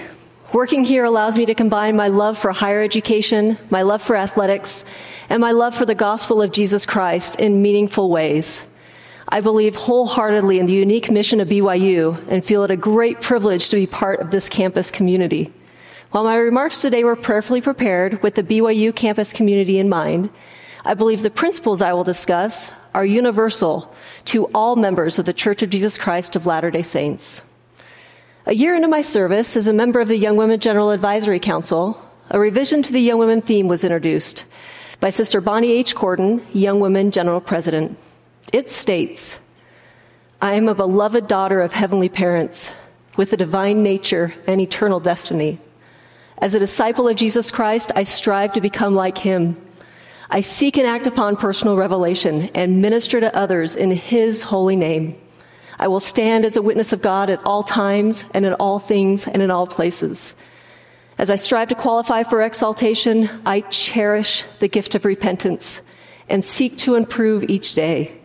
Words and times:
Working 0.52 0.84
here 0.84 1.02
allows 1.02 1.36
me 1.36 1.44
to 1.46 1.56
combine 1.56 1.96
my 1.96 2.06
love 2.06 2.38
for 2.38 2.52
higher 2.52 2.82
education, 2.82 3.58
my 3.68 3.82
love 3.82 4.00
for 4.00 4.14
athletics, 4.14 4.84
and 5.28 5.40
my 5.40 5.50
love 5.50 5.74
for 5.74 5.84
the 5.86 5.96
gospel 5.96 6.40
of 6.40 6.52
Jesus 6.52 6.86
Christ 6.86 7.40
in 7.40 7.62
meaningful 7.62 8.08
ways. 8.08 8.64
I 9.28 9.40
believe 9.40 9.74
wholeheartedly 9.74 10.60
in 10.60 10.66
the 10.66 10.72
unique 10.72 11.10
mission 11.10 11.40
of 11.40 11.48
BYU 11.48 12.16
and 12.28 12.44
feel 12.44 12.62
it 12.62 12.70
a 12.70 12.76
great 12.76 13.20
privilege 13.20 13.70
to 13.70 13.76
be 13.76 13.88
part 13.88 14.20
of 14.20 14.30
this 14.30 14.48
campus 14.48 14.92
community. 14.92 15.52
While 16.12 16.22
my 16.22 16.36
remarks 16.36 16.80
today 16.80 17.02
were 17.02 17.16
prayerfully 17.16 17.60
prepared 17.60 18.22
with 18.22 18.36
the 18.36 18.44
BYU 18.44 18.94
campus 18.94 19.32
community 19.32 19.80
in 19.80 19.88
mind, 19.88 20.30
I 20.84 20.94
believe 20.94 21.22
the 21.22 21.28
principles 21.30 21.82
I 21.82 21.92
will 21.92 22.04
discuss 22.04 22.70
are 22.94 23.04
universal 23.04 23.92
to 24.26 24.44
all 24.54 24.76
members 24.76 25.18
of 25.18 25.26
the 25.26 25.32
Church 25.32 25.64
of 25.64 25.70
Jesus 25.70 25.98
Christ 25.98 26.36
of 26.36 26.46
Latter 26.46 26.70
day 26.70 26.82
Saints. 26.82 27.42
A 28.46 28.54
year 28.54 28.74
into 28.74 28.88
my 28.88 29.02
service 29.02 29.54
as 29.54 29.66
a 29.66 29.72
member 29.72 30.00
of 30.00 30.08
the 30.08 30.16
Young 30.16 30.34
Women 30.34 30.58
General 30.58 30.90
Advisory 30.90 31.38
Council, 31.38 32.00
a 32.30 32.40
revision 32.40 32.82
to 32.82 32.90
the 32.90 33.00
Young 33.00 33.18
Women 33.18 33.42
theme 33.42 33.68
was 33.68 33.84
introduced 33.84 34.46
by 34.98 35.10
Sister 35.10 35.42
Bonnie 35.42 35.72
H. 35.72 35.94
Cordon, 35.94 36.40
Young 36.54 36.80
Women 36.80 37.10
General 37.10 37.42
President. 37.42 37.98
It 38.50 38.70
states, 38.70 39.38
I 40.40 40.54
am 40.54 40.68
a 40.68 40.74
beloved 40.74 41.28
daughter 41.28 41.60
of 41.60 41.74
heavenly 41.74 42.08
parents 42.08 42.72
with 43.14 43.34
a 43.34 43.36
divine 43.36 43.82
nature 43.82 44.32
and 44.46 44.58
eternal 44.58 45.00
destiny. 45.00 45.58
As 46.38 46.54
a 46.54 46.58
disciple 46.58 47.08
of 47.08 47.16
Jesus 47.16 47.50
Christ, 47.50 47.92
I 47.94 48.04
strive 48.04 48.54
to 48.54 48.62
become 48.62 48.94
like 48.94 49.18
him. 49.18 49.54
I 50.30 50.40
seek 50.40 50.78
and 50.78 50.86
act 50.86 51.06
upon 51.06 51.36
personal 51.36 51.76
revelation 51.76 52.48
and 52.54 52.80
minister 52.80 53.20
to 53.20 53.36
others 53.36 53.76
in 53.76 53.90
his 53.90 54.44
holy 54.44 54.76
name. 54.76 55.20
I 55.80 55.88
will 55.88 55.98
stand 55.98 56.44
as 56.44 56.58
a 56.58 56.62
witness 56.62 56.92
of 56.92 57.00
God 57.00 57.30
at 57.30 57.42
all 57.46 57.62
times 57.62 58.26
and 58.34 58.44
in 58.44 58.52
all 58.52 58.78
things 58.78 59.26
and 59.26 59.42
in 59.42 59.50
all 59.50 59.66
places. 59.66 60.34
As 61.16 61.30
I 61.30 61.36
strive 61.36 61.68
to 61.68 61.74
qualify 61.74 62.22
for 62.22 62.42
exaltation, 62.42 63.30
I 63.46 63.62
cherish 63.62 64.44
the 64.58 64.68
gift 64.68 64.94
of 64.94 65.06
repentance 65.06 65.80
and 66.28 66.44
seek 66.44 66.76
to 66.78 66.96
improve 66.96 67.44
each 67.48 67.72
day. 67.72 68.20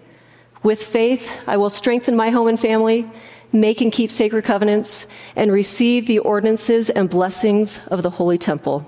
With 0.64 0.84
faith, 0.84 1.32
I 1.48 1.56
will 1.56 1.70
strengthen 1.70 2.18
my 2.18 2.30
home 2.30 2.50
and 2.50 2.60
family, 2.60 3.10
make 3.54 3.80
and 3.80 3.92
keep 3.92 4.12
sacred 4.12 4.44
covenants, 4.44 5.08
and 5.38 5.50
receive 5.50 6.08
the 6.08 6.20
ordinances 6.20 6.90
and 6.90 7.10
blessings 7.10 7.80
of 7.88 8.04
the 8.04 8.10
Holy 8.10 8.38
Temple. 8.38 8.86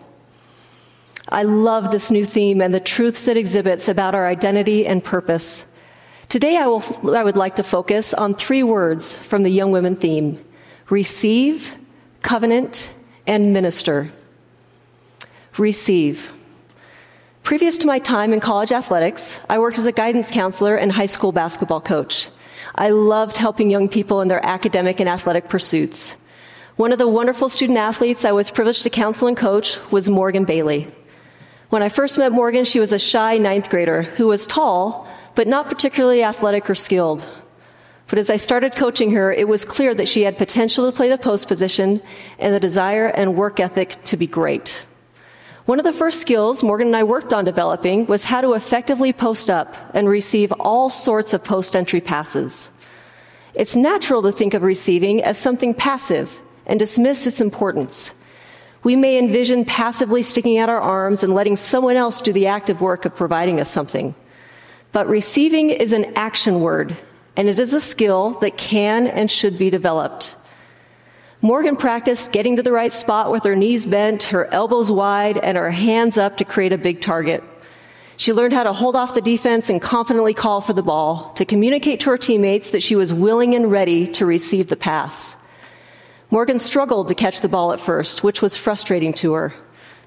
I 1.29 1.43
love 1.43 1.91
this 1.91 2.11
new 2.11 2.25
theme 2.25 2.61
and 2.61 2.73
the 2.73 2.81
truths 2.81 3.29
it 3.29 3.37
exhibits 3.37 3.87
about 3.87 4.13
our 4.13 4.27
identity 4.27 4.85
and 4.85 5.01
purpose. 5.01 5.65
Today, 6.29 6.57
I, 6.57 6.67
will, 6.67 6.83
I 7.15 7.23
would 7.23 7.37
like 7.37 7.55
to 7.55 7.63
focus 7.63 8.13
on 8.13 8.35
three 8.35 8.61
words 8.61 9.15
from 9.15 9.43
the 9.43 9.49
Young 9.49 9.71
Women 9.71 9.95
theme 9.95 10.43
receive, 10.89 11.73
covenant, 12.21 12.93
and 13.25 13.53
minister. 13.53 14.11
Receive. 15.57 16.33
Previous 17.43 17.77
to 17.77 17.87
my 17.87 17.99
time 17.99 18.33
in 18.33 18.41
college 18.41 18.73
athletics, 18.73 19.39
I 19.49 19.59
worked 19.59 19.77
as 19.77 19.85
a 19.85 19.93
guidance 19.93 20.29
counselor 20.29 20.75
and 20.75 20.91
high 20.91 21.05
school 21.05 21.31
basketball 21.31 21.79
coach. 21.79 22.27
I 22.75 22.89
loved 22.89 23.37
helping 23.37 23.71
young 23.71 23.87
people 23.87 24.19
in 24.19 24.27
their 24.27 24.45
academic 24.45 24.99
and 24.99 25.07
athletic 25.07 25.47
pursuits. 25.47 26.17
One 26.75 26.91
of 26.91 26.97
the 26.97 27.07
wonderful 27.07 27.47
student 27.47 27.77
athletes 27.77 28.25
I 28.25 28.33
was 28.33 28.51
privileged 28.51 28.83
to 28.83 28.89
counsel 28.89 29.29
and 29.29 29.37
coach 29.37 29.79
was 29.91 30.09
Morgan 30.09 30.43
Bailey. 30.43 30.93
When 31.69 31.81
I 31.81 31.87
first 31.87 32.17
met 32.17 32.33
Morgan, 32.33 32.65
she 32.65 32.81
was 32.81 32.91
a 32.91 32.99
shy 32.99 33.37
ninth 33.37 33.69
grader 33.69 34.01
who 34.01 34.27
was 34.27 34.45
tall, 34.45 35.06
but 35.37 35.47
not 35.47 35.69
particularly 35.69 36.23
athletic 36.23 36.67
or 36.67 36.73
skilled. 36.73 37.23
But 38.07 38.17
as 38.17 38.31
I 38.31 38.37
started 38.37 38.75
coaching 38.75 39.11
her, 39.11 39.31
it 39.31 39.47
was 39.47 39.65
clear 39.65 39.93
that 39.93 40.07
she 40.07 40.23
had 40.23 40.35
potential 40.35 40.89
to 40.89 40.97
play 40.97 41.09
the 41.09 41.17
post 41.19 41.47
position 41.47 42.01
and 42.39 42.55
the 42.55 42.59
desire 42.59 43.05
and 43.05 43.35
work 43.35 43.59
ethic 43.59 44.03
to 44.05 44.17
be 44.17 44.25
great. 44.25 44.83
One 45.67 45.77
of 45.79 45.85
the 45.85 45.93
first 45.93 46.21
skills 46.21 46.63
Morgan 46.63 46.87
and 46.87 46.95
I 46.95 47.03
worked 47.03 47.33
on 47.33 47.45
developing 47.45 48.07
was 48.07 48.23
how 48.23 48.41
to 48.41 48.53
effectively 48.53 49.13
post 49.13 49.51
up 49.51 49.75
and 49.93 50.09
receive 50.09 50.51
all 50.53 50.89
sorts 50.89 51.33
of 51.33 51.43
post 51.43 51.75
entry 51.75 52.01
passes. 52.01 52.71
It's 53.53 53.75
natural 53.75 54.23
to 54.23 54.31
think 54.31 54.55
of 54.55 54.63
receiving 54.63 55.21
as 55.21 55.37
something 55.37 55.75
passive 55.75 56.39
and 56.65 56.79
dismiss 56.79 57.27
its 57.27 57.41
importance. 57.41 58.11
We 58.83 58.95
may 58.95 59.19
envision 59.19 59.65
passively 59.65 60.23
sticking 60.23 60.57
out 60.57 60.69
our 60.69 60.81
arms 60.81 61.21
and 61.21 61.35
letting 61.35 61.57
someone 61.57 61.95
else 61.95 62.21
do 62.21 62.33
the 62.33 62.47
active 62.47 62.81
work 62.81 63.05
of 63.05 63.15
providing 63.15 63.59
us 63.59 63.69
something. 63.69 64.15
But 64.91 65.07
receiving 65.07 65.69
is 65.69 65.93
an 65.93 66.13
action 66.15 66.61
word, 66.61 66.97
and 67.35 67.47
it 67.47 67.59
is 67.59 67.73
a 67.73 67.81
skill 67.81 68.31
that 68.39 68.57
can 68.57 69.07
and 69.07 69.29
should 69.29 69.57
be 69.57 69.69
developed. 69.69 70.35
Morgan 71.41 71.75
practiced 71.75 72.31
getting 72.31 72.55
to 72.55 72.63
the 72.63 72.71
right 72.71 72.91
spot 72.91 73.31
with 73.31 73.43
her 73.43 73.55
knees 73.55 73.85
bent, 73.85 74.23
her 74.23 74.51
elbows 74.53 74.91
wide, 74.91 75.37
and 75.37 75.55
her 75.55 75.69
hands 75.69 76.17
up 76.17 76.37
to 76.37 76.45
create 76.45 76.73
a 76.73 76.77
big 76.77 76.99
target. 76.99 77.43
She 78.15 78.33
learned 78.33 78.53
how 78.53 78.63
to 78.63 78.73
hold 78.73 78.95
off 78.95 79.13
the 79.13 79.21
defense 79.21 79.69
and 79.69 79.79
confidently 79.79 80.33
call 80.33 80.61
for 80.61 80.73
the 80.73 80.81
ball, 80.81 81.31
to 81.35 81.45
communicate 81.45 81.99
to 82.01 82.09
her 82.09 82.17
teammates 82.17 82.71
that 82.71 82.81
she 82.81 82.95
was 82.95 83.13
willing 83.13 83.53
and 83.53 83.71
ready 83.71 84.07
to 84.13 84.25
receive 84.25 84.69
the 84.69 84.75
pass. 84.75 85.35
Morgan 86.31 86.57
struggled 86.57 87.07
to 87.09 87.15
catch 87.15 87.41
the 87.41 87.47
ball 87.47 87.71
at 87.71 87.79
first, 87.79 88.23
which 88.23 88.41
was 88.41 88.55
frustrating 88.55 89.13
to 89.13 89.33
her. 89.33 89.53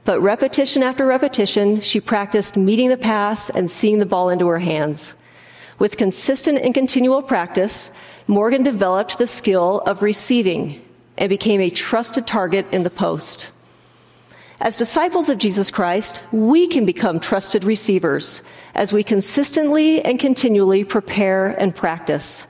But 0.04 0.20
repetition 0.20 0.82
after 0.82 1.06
repetition, 1.06 1.80
she 1.80 2.00
practiced 2.00 2.56
meeting 2.56 2.88
the 2.88 2.96
pass 2.96 3.50
and 3.50 3.70
seeing 3.70 3.98
the 3.98 4.06
ball 4.06 4.30
into 4.30 4.46
her 4.48 4.58
hands. 4.58 5.14
With 5.78 5.96
consistent 5.96 6.58
and 6.58 6.74
continual 6.74 7.22
practice, 7.22 7.90
Morgan 8.26 8.62
developed 8.62 9.18
the 9.18 9.26
skill 9.26 9.80
of 9.86 10.02
receiving 10.02 10.84
and 11.16 11.28
became 11.28 11.60
a 11.60 11.70
trusted 11.70 12.26
target 12.26 12.66
in 12.72 12.82
the 12.82 12.90
post. 12.90 13.50
As 14.60 14.76
disciples 14.76 15.30
of 15.30 15.38
Jesus 15.38 15.70
Christ, 15.70 16.22
we 16.32 16.66
can 16.66 16.84
become 16.84 17.18
trusted 17.18 17.64
receivers 17.64 18.42
as 18.74 18.92
we 18.92 19.02
consistently 19.02 20.02
and 20.04 20.18
continually 20.18 20.84
prepare 20.84 21.48
and 21.48 21.74
practice. 21.74 22.46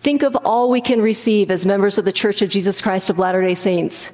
Think 0.00 0.22
of 0.24 0.36
all 0.44 0.68
we 0.68 0.80
can 0.80 1.00
receive 1.00 1.48
as 1.48 1.64
members 1.64 1.96
of 1.96 2.04
the 2.04 2.10
Church 2.10 2.42
of 2.42 2.50
Jesus 2.50 2.80
Christ 2.80 3.08
of 3.08 3.20
Latter 3.20 3.40
day 3.40 3.54
Saints. 3.54 4.12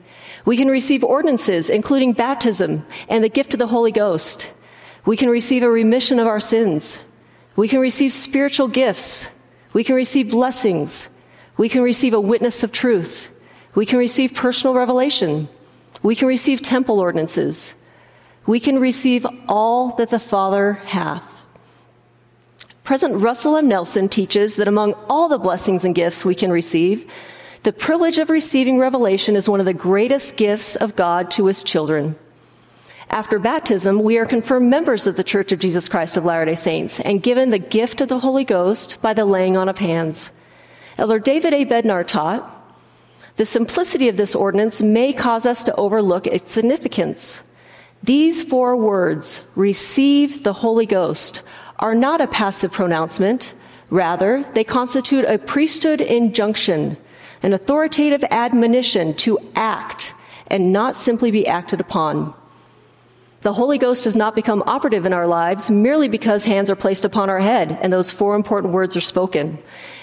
We 0.49 0.57
can 0.57 0.69
receive 0.69 1.05
ordinances, 1.05 1.69
including 1.69 2.15
baptism 2.15 2.87
and 3.11 3.23
the 3.23 3.29
gift 3.29 3.53
of 3.53 3.59
the 3.59 3.67
Holy 3.67 3.93
Ghost. 3.93 4.51
We 5.05 5.15
can 5.15 5.29
receive 5.29 5.63
a 5.63 5.69
remission 5.69 6.19
of 6.19 6.27
our 6.27 6.41
sins. 6.41 7.05
We 7.57 7.69
can 7.69 7.81
receive 7.81 8.15
spiritual 8.15 8.69
gifts. 8.69 9.29
We 9.75 9.85
can 9.85 9.95
receive 9.95 10.31
blessings. 10.31 11.11
We 11.59 11.69
can 11.69 11.83
receive 11.83 12.15
a 12.15 12.21
witness 12.23 12.63
of 12.63 12.73
truth. 12.73 13.29
We 13.75 13.85
can 13.85 13.99
receive 13.99 14.33
personal 14.33 14.73
revelation. 14.75 15.51
We 16.03 16.15
can 16.15 16.27
receive 16.27 16.63
temple 16.63 16.99
ordinances. 16.99 17.75
We 18.47 18.59
can 18.59 18.79
receive 18.79 19.27
all 19.51 19.97
that 19.97 20.09
the 20.09 20.19
Father 20.19 20.81
hath. 20.87 21.47
President 22.85 23.21
Russell 23.21 23.59
M. 23.59 23.69
Nelson 23.69 24.09
teaches 24.09 24.57
that 24.57 24.67
among 24.67 24.95
all 25.11 25.29
the 25.29 25.37
blessings 25.37 25.85
and 25.85 25.95
gifts 25.95 26.25
we 26.25 26.35
can 26.35 26.51
receive, 26.51 27.05
the 27.69 27.73
privilege 27.75 28.17
of 28.17 28.31
receiving 28.31 28.79
revelation 28.79 29.37
is 29.37 29.47
one 29.47 29.61
of 29.61 29.67
the 29.67 29.75
greatest 29.75 30.39
gifts 30.39 30.75
of 30.75 30.97
God 30.97 31.31
to 31.33 31.45
his 31.45 31.63
children. 31.63 32.17
After 33.11 33.39
baptism, 33.39 34.03
we 34.03 34.17
are 34.17 34.25
confirmed 34.25 34.71
members 34.71 35.07
of 35.07 35.17
the 35.17 35.23
Church 35.23 35.53
of 35.53 35.59
Jesus 35.59 35.87
Christ 35.87 36.17
of 36.17 36.25
Latter 36.25 36.47
day 36.47 36.55
Saints 36.55 36.99
and 36.99 37.23
given 37.23 37.51
the 37.51 37.59
gift 37.59 38.01
of 38.01 38.09
the 38.09 38.21
Holy 38.21 38.43
Ghost 38.43 39.03
by 39.03 39.13
the 39.13 39.27
laying 39.27 39.59
on 39.59 39.69
of 39.69 39.77
hands. 39.77 40.31
Elder 40.97 41.19
David 41.19 41.53
A. 41.53 41.67
Bednar 41.67 42.07
taught 42.07 42.43
the 43.37 43.45
simplicity 43.45 44.09
of 44.09 44.17
this 44.17 44.35
ordinance 44.35 44.81
may 44.81 45.13
cause 45.13 45.45
us 45.45 45.63
to 45.65 45.75
overlook 45.75 46.27
its 46.27 46.51
significance. 46.51 47.43
These 48.03 48.45
four 48.45 48.79
words, 48.79 49.45
receive 49.57 50.43
the 50.43 50.55
Holy 50.55 50.87
Ghost, 50.87 51.43
are 51.79 51.95
not 51.95 52.23
a 52.23 52.29
passive 52.29 52.73
pronouncement. 52.73 53.53
Rather, 53.91 54.43
they 54.55 54.65
constitute 54.65 55.27
a 55.27 55.37
priesthood 55.37 56.01
injunction 56.01 56.97
an 57.43 57.53
authoritative 57.53 58.25
admonition 58.31 59.15
to 59.15 59.39
act 59.55 60.15
and 60.49 60.73
not 60.73 60.97
simply 60.97 61.31
be 61.31 61.47
acted 61.47 61.81
upon. 61.81 62.35
The 63.43 63.53
Holy 63.53 63.79
Ghost 63.79 64.03
does 64.03 64.17
not 64.17 64.35
become 64.35 64.65
operative 64.67 65.07
in 65.07 65.13
our 65.13 65.27
lives 65.29 65.71
merely 65.71 66.09
because 66.09 66.45
hands 66.45 66.73
are 66.73 66.77
placed 66.77 67.05
upon 67.05 67.31
our 67.31 67.39
head 67.39 67.79
and 67.81 67.93
those 67.93 68.11
four 68.11 68.35
important 68.35 68.73
words 68.73 68.97
are 68.97 69.01
spoken. 69.01 69.59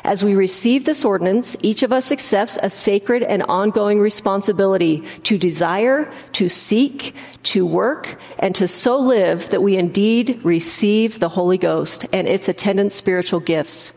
As 0.05 0.23
we 0.23 0.35
receive 0.35 0.85
this 0.85 1.03
ordinance, 1.03 1.57
each 1.61 1.83
of 1.83 1.91
us 1.91 2.13
accepts 2.13 2.57
a 2.63 2.69
sacred 2.69 3.23
and 3.23 3.43
ongoing 3.43 3.99
responsibility 3.99 5.03
to 5.23 5.37
desire, 5.37 6.09
to 6.31 6.47
seek, 6.47 7.13
to 7.43 7.65
work, 7.65 8.17
and 8.39 8.55
to 8.55 8.69
so 8.69 8.97
live 8.97 9.49
that 9.49 9.61
we 9.61 9.75
indeed 9.75 10.39
receive 10.45 11.19
the 11.19 11.29
Holy 11.29 11.57
Ghost 11.57 12.05
and 12.13 12.29
its 12.29 12.47
attendant 12.47 12.93
spiritual 12.93 13.41
gifts. 13.41 13.91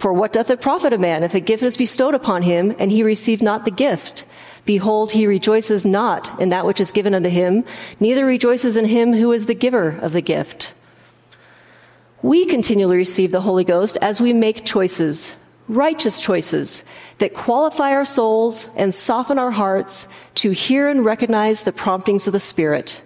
For 0.00 0.14
what 0.14 0.32
doth 0.32 0.48
it 0.48 0.62
profit 0.62 0.94
a 0.94 0.98
man 0.98 1.22
if 1.24 1.34
a 1.34 1.40
gift 1.40 1.62
is 1.62 1.76
bestowed 1.76 2.14
upon 2.14 2.40
him 2.40 2.74
and 2.78 2.90
he 2.90 3.02
receive 3.02 3.42
not 3.42 3.66
the 3.66 3.70
gift? 3.70 4.24
Behold, 4.64 5.12
he 5.12 5.26
rejoices 5.26 5.84
not 5.84 6.40
in 6.40 6.48
that 6.48 6.64
which 6.64 6.80
is 6.80 6.90
given 6.90 7.14
unto 7.14 7.28
him, 7.28 7.66
neither 8.00 8.24
rejoices 8.24 8.78
in 8.78 8.86
him 8.86 9.12
who 9.12 9.30
is 9.30 9.44
the 9.44 9.52
giver 9.52 9.90
of 9.90 10.14
the 10.14 10.22
gift. 10.22 10.72
We 12.22 12.46
continually 12.46 12.96
receive 12.96 13.30
the 13.30 13.42
Holy 13.42 13.62
Ghost 13.62 13.98
as 14.00 14.22
we 14.22 14.32
make 14.32 14.64
choices, 14.64 15.36
righteous 15.68 16.22
choices, 16.22 16.82
that 17.18 17.34
qualify 17.34 17.90
our 17.90 18.06
souls 18.06 18.68
and 18.76 18.94
soften 18.94 19.38
our 19.38 19.50
hearts 19.50 20.08
to 20.36 20.52
hear 20.52 20.88
and 20.88 21.04
recognize 21.04 21.62
the 21.62 21.72
promptings 21.72 22.26
of 22.26 22.32
the 22.32 22.40
Spirit. 22.40 23.02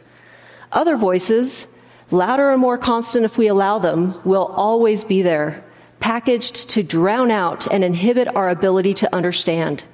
Other 0.71 0.97
voices, 0.97 1.67
louder 2.13 2.53
and 2.53 2.61
more 2.61 2.79
constant 2.79 3.25
if 3.25 3.37
we 3.37 3.49
allow 3.49 3.81
them, 3.81 4.21
will 4.25 4.47
always 4.47 5.03
be 5.03 5.23
there, 5.23 5.65
packaged 6.01 6.71
to 6.71 6.83
drown 6.83 7.31
out 7.31 7.67
and 7.67 7.85
inhibit 7.85 8.29
our 8.37 8.49
ability 8.49 8.95
to 8.95 9.15
understand. 9.15 9.85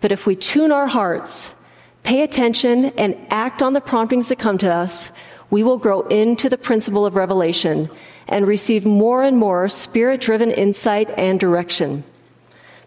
But 0.00 0.12
if 0.12 0.26
we 0.26 0.36
tune 0.36 0.72
our 0.72 0.86
hearts, 0.86 1.54
pay 2.02 2.22
attention, 2.22 2.86
and 2.98 3.16
act 3.30 3.62
on 3.62 3.72
the 3.72 3.80
promptings 3.80 4.28
that 4.28 4.38
come 4.38 4.58
to 4.58 4.72
us, 4.72 5.10
we 5.50 5.62
will 5.62 5.78
grow 5.78 6.02
into 6.02 6.48
the 6.48 6.58
principle 6.58 7.06
of 7.06 7.16
revelation 7.16 7.88
and 8.28 8.46
receive 8.46 8.86
more 8.86 9.22
and 9.22 9.36
more 9.36 9.68
spirit 9.68 10.20
driven 10.20 10.50
insight 10.50 11.10
and 11.16 11.38
direction. 11.38 12.04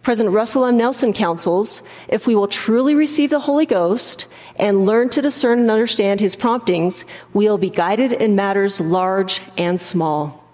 President 0.04 0.33
Russell 0.33 0.65
M. 0.65 0.77
Nelson 0.77 1.12
counsels 1.12 1.83
if 2.07 2.27
we 2.27 2.36
will 2.36 2.48
truly 2.48 2.95
receive 2.95 3.30
the 3.30 3.42
Holy 3.42 3.65
Ghost 3.65 4.27
and 4.56 4.86
learn 4.86 5.09
to 5.09 5.21
discern 5.21 5.59
and 5.59 5.69
understand 5.69 6.19
his 6.19 6.36
promptings, 6.36 7.04
we'll 7.33 7.57
be 7.57 7.69
guided 7.69 8.13
in 8.13 8.36
matters 8.36 8.80
large 8.80 9.42
and 9.57 9.81
small. 9.81 10.46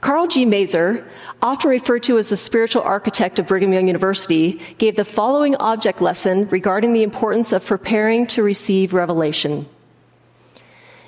Karl 0.00 0.28
G. 0.28 0.46
Maeser, 0.46 1.04
often 1.42 1.70
referred 1.70 2.04
to 2.04 2.18
as 2.18 2.28
the 2.28 2.36
spiritual 2.36 2.82
architect 2.82 3.38
of 3.38 3.48
Brigham 3.48 3.72
Young 3.72 3.88
University, 3.88 4.60
gave 4.78 4.94
the 4.94 5.04
following 5.04 5.56
object 5.56 6.00
lesson 6.00 6.48
regarding 6.48 6.92
the 6.92 7.02
importance 7.02 7.52
of 7.52 7.66
preparing 7.66 8.26
to 8.28 8.42
receive 8.42 8.94
revelation. 8.94 9.68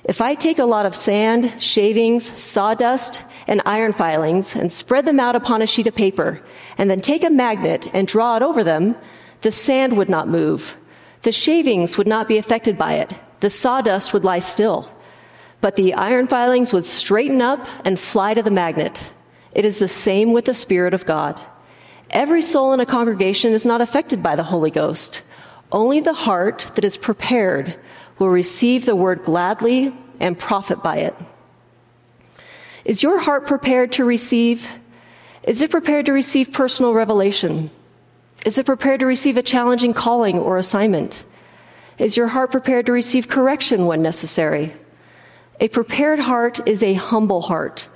If 0.02 0.20
I 0.20 0.34
take 0.34 0.58
a 0.58 0.64
lot 0.64 0.86
of 0.86 0.96
sand, 0.96 1.62
shavings, 1.62 2.32
sawdust, 2.40 3.24
and 3.46 3.62
iron 3.64 3.92
filings 3.92 4.56
and 4.56 4.72
spread 4.72 5.06
them 5.06 5.20
out 5.20 5.36
upon 5.36 5.62
a 5.62 5.68
sheet 5.68 5.86
of 5.86 5.94
paper, 5.94 6.40
and 6.76 6.90
then 6.90 7.00
take 7.00 7.22
a 7.22 7.30
magnet 7.30 7.86
and 7.94 8.08
draw 8.08 8.36
it 8.36 8.42
over 8.42 8.64
them, 8.64 8.96
the 9.42 9.52
sand 9.52 9.96
would 9.96 10.08
not 10.08 10.26
move. 10.26 10.76
The 11.22 11.32
shavings 11.32 11.96
would 11.96 12.08
not 12.08 12.26
be 12.26 12.38
affected 12.38 12.76
by 12.76 12.94
it. 12.94 13.12
The 13.38 13.50
sawdust 13.50 14.12
would 14.12 14.24
lie 14.24 14.40
still 14.40 14.90
but 15.60 15.76
the 15.76 15.94
iron 15.94 16.26
filings 16.26 16.72
would 16.72 16.84
straighten 16.84 17.42
up 17.42 17.66
and 17.84 17.98
fly 17.98 18.34
to 18.34 18.42
the 18.42 18.50
magnet. 18.50 19.12
It 19.52 19.64
is 19.64 19.78
the 19.78 19.88
same 19.88 20.32
with 20.32 20.44
the 20.46 20.54
Spirit 20.54 20.94
of 20.94 21.06
God. 21.06 21.40
Every 22.10 22.42
soul 22.42 22.72
in 22.72 22.80
a 22.80 22.86
congregation 22.86 23.52
is 23.52 23.66
not 23.66 23.80
affected 23.80 24.22
by 24.22 24.36
the 24.36 24.42
Holy 24.42 24.70
Ghost. 24.70 25.22
Only 25.70 26.00
the 26.00 26.14
heart 26.14 26.70
that 26.74 26.84
is 26.84 26.96
prepared 26.96 27.78
will 28.18 28.30
receive 28.30 28.84
the 28.84 28.96
word 28.96 29.22
gladly 29.22 29.92
and 30.18 30.38
profit 30.38 30.82
by 30.82 30.96
it. 30.96 31.14
Is 32.84 33.02
your 33.02 33.20
heart 33.20 33.46
prepared 33.46 33.92
to 33.92 34.04
receive? 34.04 34.68
Is 35.42 35.62
it 35.62 35.70
prepared 35.70 36.06
to 36.06 36.12
receive 36.12 36.52
personal 36.52 36.94
revelation? 36.94 37.70
Is 38.44 38.58
it 38.58 38.66
prepared 38.66 39.00
to 39.00 39.06
receive 39.06 39.36
a 39.36 39.42
challenging 39.42 39.94
calling 39.94 40.38
or 40.38 40.58
assignment? 40.58 41.24
Is 41.98 42.16
your 42.16 42.28
heart 42.28 42.50
prepared 42.50 42.86
to 42.86 42.92
receive 42.92 43.28
correction 43.28 43.86
when 43.86 44.02
necessary? 44.02 44.74
A 45.62 45.68
prepared 45.68 46.18
heart 46.18 46.66
is 46.66 46.82
a 46.82 46.94
humble 46.94 47.42
heart, 47.42 47.86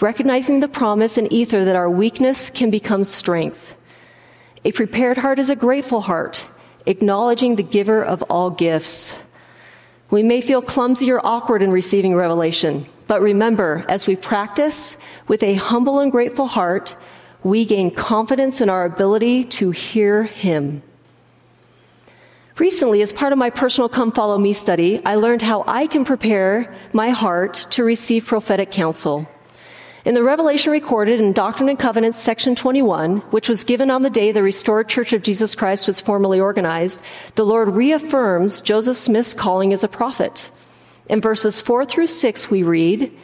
recognizing 0.00 0.60
the 0.60 0.68
promise 0.68 1.18
in 1.18 1.32
Ether 1.32 1.64
that 1.64 1.74
our 1.74 1.90
weakness 1.90 2.48
can 2.48 2.70
become 2.70 3.02
strength. 3.02 3.74
A 4.64 4.70
prepared 4.70 5.18
heart 5.18 5.40
is 5.40 5.50
a 5.50 5.56
grateful 5.56 6.00
heart, 6.00 6.48
acknowledging 6.86 7.56
the 7.56 7.64
giver 7.64 8.04
of 8.04 8.22
all 8.30 8.50
gifts. 8.50 9.16
We 10.10 10.22
may 10.22 10.40
feel 10.40 10.62
clumsy 10.62 11.10
or 11.10 11.20
awkward 11.26 11.60
in 11.60 11.72
receiving 11.72 12.14
revelation, 12.14 12.86
but 13.08 13.20
remember, 13.20 13.84
as 13.88 14.06
we 14.06 14.14
practice 14.14 14.96
with 15.26 15.42
a 15.42 15.54
humble 15.54 15.98
and 15.98 16.12
grateful 16.12 16.46
heart, 16.46 16.96
we 17.42 17.64
gain 17.64 17.90
confidence 17.90 18.60
in 18.60 18.70
our 18.70 18.84
ability 18.84 19.42
to 19.44 19.72
hear 19.72 20.22
Him. 20.22 20.84
Recently, 22.58 23.02
as 23.02 23.12
part 23.12 23.32
of 23.32 23.38
my 23.38 23.50
personal 23.50 23.88
Come 23.88 24.10
Follow 24.10 24.36
Me 24.36 24.52
study, 24.52 25.00
I 25.04 25.14
learned 25.14 25.42
how 25.42 25.62
I 25.68 25.86
can 25.86 26.04
prepare 26.04 26.74
my 26.92 27.10
heart 27.10 27.54
to 27.70 27.84
receive 27.84 28.26
prophetic 28.26 28.72
counsel. 28.72 29.28
In 30.04 30.14
the 30.14 30.24
revelation 30.24 30.72
recorded 30.72 31.20
in 31.20 31.32
Doctrine 31.32 31.68
and 31.68 31.78
Covenants, 31.78 32.18
section 32.18 32.56
21, 32.56 33.18
which 33.30 33.48
was 33.48 33.62
given 33.62 33.92
on 33.92 34.02
the 34.02 34.10
day 34.10 34.32
the 34.32 34.42
restored 34.42 34.88
Church 34.88 35.12
of 35.12 35.22
Jesus 35.22 35.54
Christ 35.54 35.86
was 35.86 36.00
formally 36.00 36.40
organized, 36.40 37.00
the 37.36 37.46
Lord 37.46 37.68
reaffirms 37.68 38.60
Joseph 38.60 38.96
Smith's 38.96 39.34
calling 39.34 39.72
as 39.72 39.84
a 39.84 39.88
prophet. 39.88 40.50
In 41.08 41.20
verses 41.20 41.60
4 41.60 41.86
through 41.86 42.08
6, 42.08 42.50
we 42.50 42.64
read, 42.64 43.16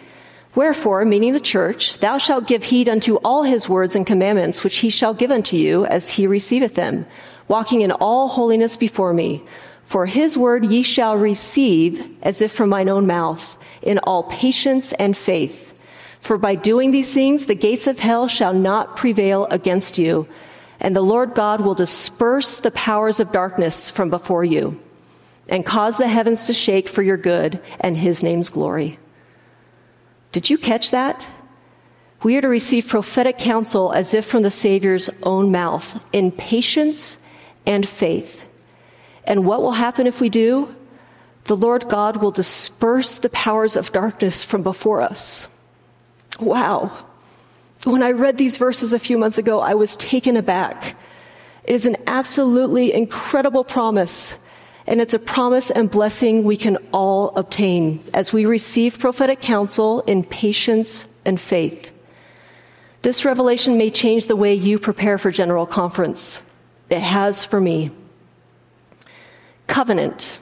Wherefore, 0.54 1.04
meaning 1.04 1.32
the 1.32 1.40
church, 1.40 1.98
thou 1.98 2.18
shalt 2.18 2.46
give 2.46 2.62
heed 2.62 2.88
unto 2.88 3.16
all 3.16 3.42
his 3.42 3.68
words 3.68 3.96
and 3.96 4.06
commandments 4.06 4.62
which 4.62 4.76
he 4.76 4.90
shall 4.90 5.12
give 5.12 5.32
unto 5.32 5.56
you 5.56 5.86
as 5.86 6.10
he 6.10 6.28
receiveth 6.28 6.76
them 6.76 7.06
walking 7.48 7.82
in 7.82 7.92
all 7.92 8.28
holiness 8.28 8.76
before 8.76 9.12
me. 9.12 9.42
For 9.84 10.06
his 10.06 10.36
word 10.38 10.64
ye 10.64 10.82
shall 10.82 11.16
receive 11.16 12.08
as 12.22 12.40
if 12.40 12.52
from 12.52 12.70
mine 12.70 12.88
own 12.88 13.06
mouth, 13.06 13.56
in 13.82 13.98
all 13.98 14.24
patience 14.24 14.92
and 14.94 15.16
faith. 15.16 15.72
For 16.20 16.38
by 16.38 16.54
doing 16.54 16.90
these 16.90 17.12
things, 17.12 17.46
the 17.46 17.54
gates 17.54 17.86
of 17.86 17.98
hell 17.98 18.28
shall 18.28 18.54
not 18.54 18.96
prevail 18.96 19.46
against 19.50 19.98
you, 19.98 20.26
and 20.80 20.96
the 20.96 21.02
Lord 21.02 21.34
God 21.34 21.60
will 21.60 21.74
disperse 21.74 22.60
the 22.60 22.70
powers 22.70 23.20
of 23.20 23.30
darkness 23.30 23.90
from 23.90 24.08
before 24.08 24.44
you, 24.44 24.80
and 25.50 25.66
cause 25.66 25.98
the 25.98 26.08
heavens 26.08 26.46
to 26.46 26.54
shake 26.54 26.88
for 26.88 27.02
your 27.02 27.18
good 27.18 27.60
and 27.80 27.96
his 27.96 28.22
name's 28.22 28.48
glory. 28.48 28.98
Did 30.32 30.48
you 30.48 30.56
catch 30.56 30.90
that? 30.92 31.26
We 32.22 32.38
are 32.38 32.40
to 32.40 32.48
receive 32.48 32.88
prophetic 32.88 33.36
counsel 33.36 33.92
as 33.92 34.14
if 34.14 34.24
from 34.24 34.42
the 34.42 34.50
Savior's 34.50 35.10
own 35.22 35.52
mouth, 35.52 36.00
in 36.12 36.32
patience 36.32 37.18
and 37.66 37.88
faith. 37.88 38.44
And 39.24 39.46
what 39.46 39.62
will 39.62 39.72
happen 39.72 40.06
if 40.06 40.20
we 40.20 40.28
do? 40.28 40.74
The 41.44 41.56
Lord 41.56 41.88
God 41.88 42.18
will 42.18 42.30
disperse 42.30 43.18
the 43.18 43.30
powers 43.30 43.76
of 43.76 43.92
darkness 43.92 44.44
from 44.44 44.62
before 44.62 45.02
us. 45.02 45.48
Wow. 46.40 47.06
When 47.84 48.02
I 48.02 48.12
read 48.12 48.38
these 48.38 48.56
verses 48.56 48.92
a 48.92 48.98
few 48.98 49.18
months 49.18 49.38
ago, 49.38 49.60
I 49.60 49.74
was 49.74 49.96
taken 49.96 50.36
aback. 50.36 50.96
It 51.64 51.74
is 51.74 51.86
an 51.86 51.96
absolutely 52.06 52.92
incredible 52.92 53.64
promise, 53.64 54.38
and 54.86 55.00
it's 55.00 55.14
a 55.14 55.18
promise 55.18 55.70
and 55.70 55.90
blessing 55.90 56.44
we 56.44 56.56
can 56.56 56.78
all 56.92 57.36
obtain 57.36 58.02
as 58.14 58.32
we 58.32 58.46
receive 58.46 58.98
prophetic 58.98 59.40
counsel 59.40 60.00
in 60.02 60.24
patience 60.24 61.06
and 61.24 61.38
faith. 61.38 61.90
This 63.02 63.26
revelation 63.26 63.76
may 63.76 63.90
change 63.90 64.26
the 64.26 64.36
way 64.36 64.54
you 64.54 64.78
prepare 64.78 65.18
for 65.18 65.30
General 65.30 65.66
Conference 65.66 66.42
it 66.90 67.00
has 67.00 67.44
for 67.44 67.60
me. 67.60 67.90
Covenant. 69.66 70.40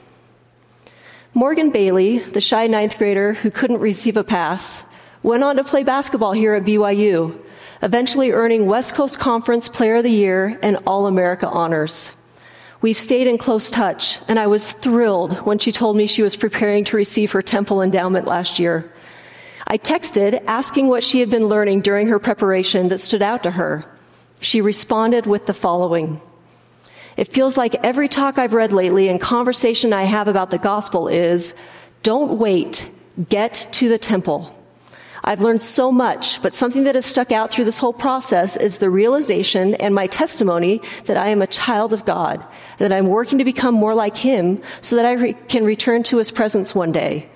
Morgan 1.33 1.71
Bailey, 1.71 2.19
the 2.19 2.41
shy 2.41 2.67
ninth 2.67 2.97
grader 2.97 3.33
who 3.33 3.49
couldn't 3.49 3.79
receive 3.79 4.17
a 4.17 4.23
pass, 4.23 4.83
went 5.23 5.43
on 5.43 5.55
to 5.55 5.63
play 5.63 5.83
basketball 5.83 6.33
here 6.33 6.53
at 6.53 6.63
BYU, 6.63 7.39
eventually 7.81 8.31
earning 8.31 8.67
West 8.67 8.93
Coast 8.93 9.19
Conference 9.19 9.67
Player 9.67 9.95
of 9.95 10.03
the 10.03 10.11
Year 10.11 10.59
and 10.61 10.77
All 10.85 11.07
America 11.07 11.47
honors. 11.47 12.11
We've 12.81 12.97
stayed 12.97 13.27
in 13.27 13.37
close 13.37 13.71
touch, 13.71 14.19
and 14.27 14.37
I 14.37 14.47
was 14.47 14.73
thrilled 14.73 15.37
when 15.45 15.57
she 15.57 15.71
told 15.71 15.95
me 15.95 16.05
she 16.05 16.21
was 16.21 16.35
preparing 16.35 16.83
to 16.85 16.97
receive 16.97 17.31
her 17.31 17.41
temple 17.41 17.81
endowment 17.81 18.27
last 18.27 18.59
year. 18.59 18.91
I 19.65 19.77
texted 19.77 20.43
asking 20.45 20.87
what 20.87 21.03
she 21.03 21.21
had 21.21 21.29
been 21.29 21.47
learning 21.47 21.81
during 21.81 22.09
her 22.09 22.19
preparation 22.19 22.89
that 22.89 22.99
stood 22.99 23.21
out 23.21 23.43
to 23.43 23.51
her. 23.51 23.85
She 24.41 24.59
responded 24.59 25.25
with 25.25 25.45
the 25.45 25.53
following. 25.53 26.21
It 27.17 27.31
feels 27.31 27.57
like 27.57 27.75
every 27.75 28.07
talk 28.07 28.37
I've 28.37 28.53
read 28.53 28.73
lately 28.73 29.09
and 29.09 29.19
conversation 29.21 29.93
I 29.93 30.03
have 30.03 30.27
about 30.27 30.49
the 30.49 30.57
gospel 30.57 31.07
is 31.07 31.53
don't 32.01 32.39
wait, 32.39 32.91
get 33.29 33.67
to 33.73 33.89
the 33.89 33.97
temple. 33.97 34.53
I've 35.25 35.39
learned 35.39 35.61
so 35.61 35.89
much, 35.89 36.41
but 36.41 36.53
something 36.53 36.83
that 36.83 36.95
has 36.95 37.05
stuck 37.05 37.31
out 37.31 37.51
through 37.51 37.63
this 37.63 37.77
whole 37.77 37.93
process 37.93 38.57
is 38.57 38.79
the 38.79 38.89
realization 38.89 39.75
and 39.75 39.95
my 39.95 40.07
testimony 40.07 40.81
that 41.05 41.15
I 41.15 41.29
am 41.29 41.41
a 41.41 41.47
child 41.47 41.93
of 41.93 42.03
God, 42.03 42.43
that 42.79 42.91
I'm 42.91 43.07
working 43.07 43.37
to 43.37 43.45
become 43.45 43.73
more 43.73 43.95
like 43.95 44.17
Him 44.17 44.61
so 44.81 44.97
that 44.97 45.05
I 45.05 45.13
re- 45.13 45.37
can 45.47 45.63
return 45.63 46.03
to 46.03 46.17
His 46.17 46.29
presence 46.29 46.75
one 46.75 46.91
day. 46.91 47.29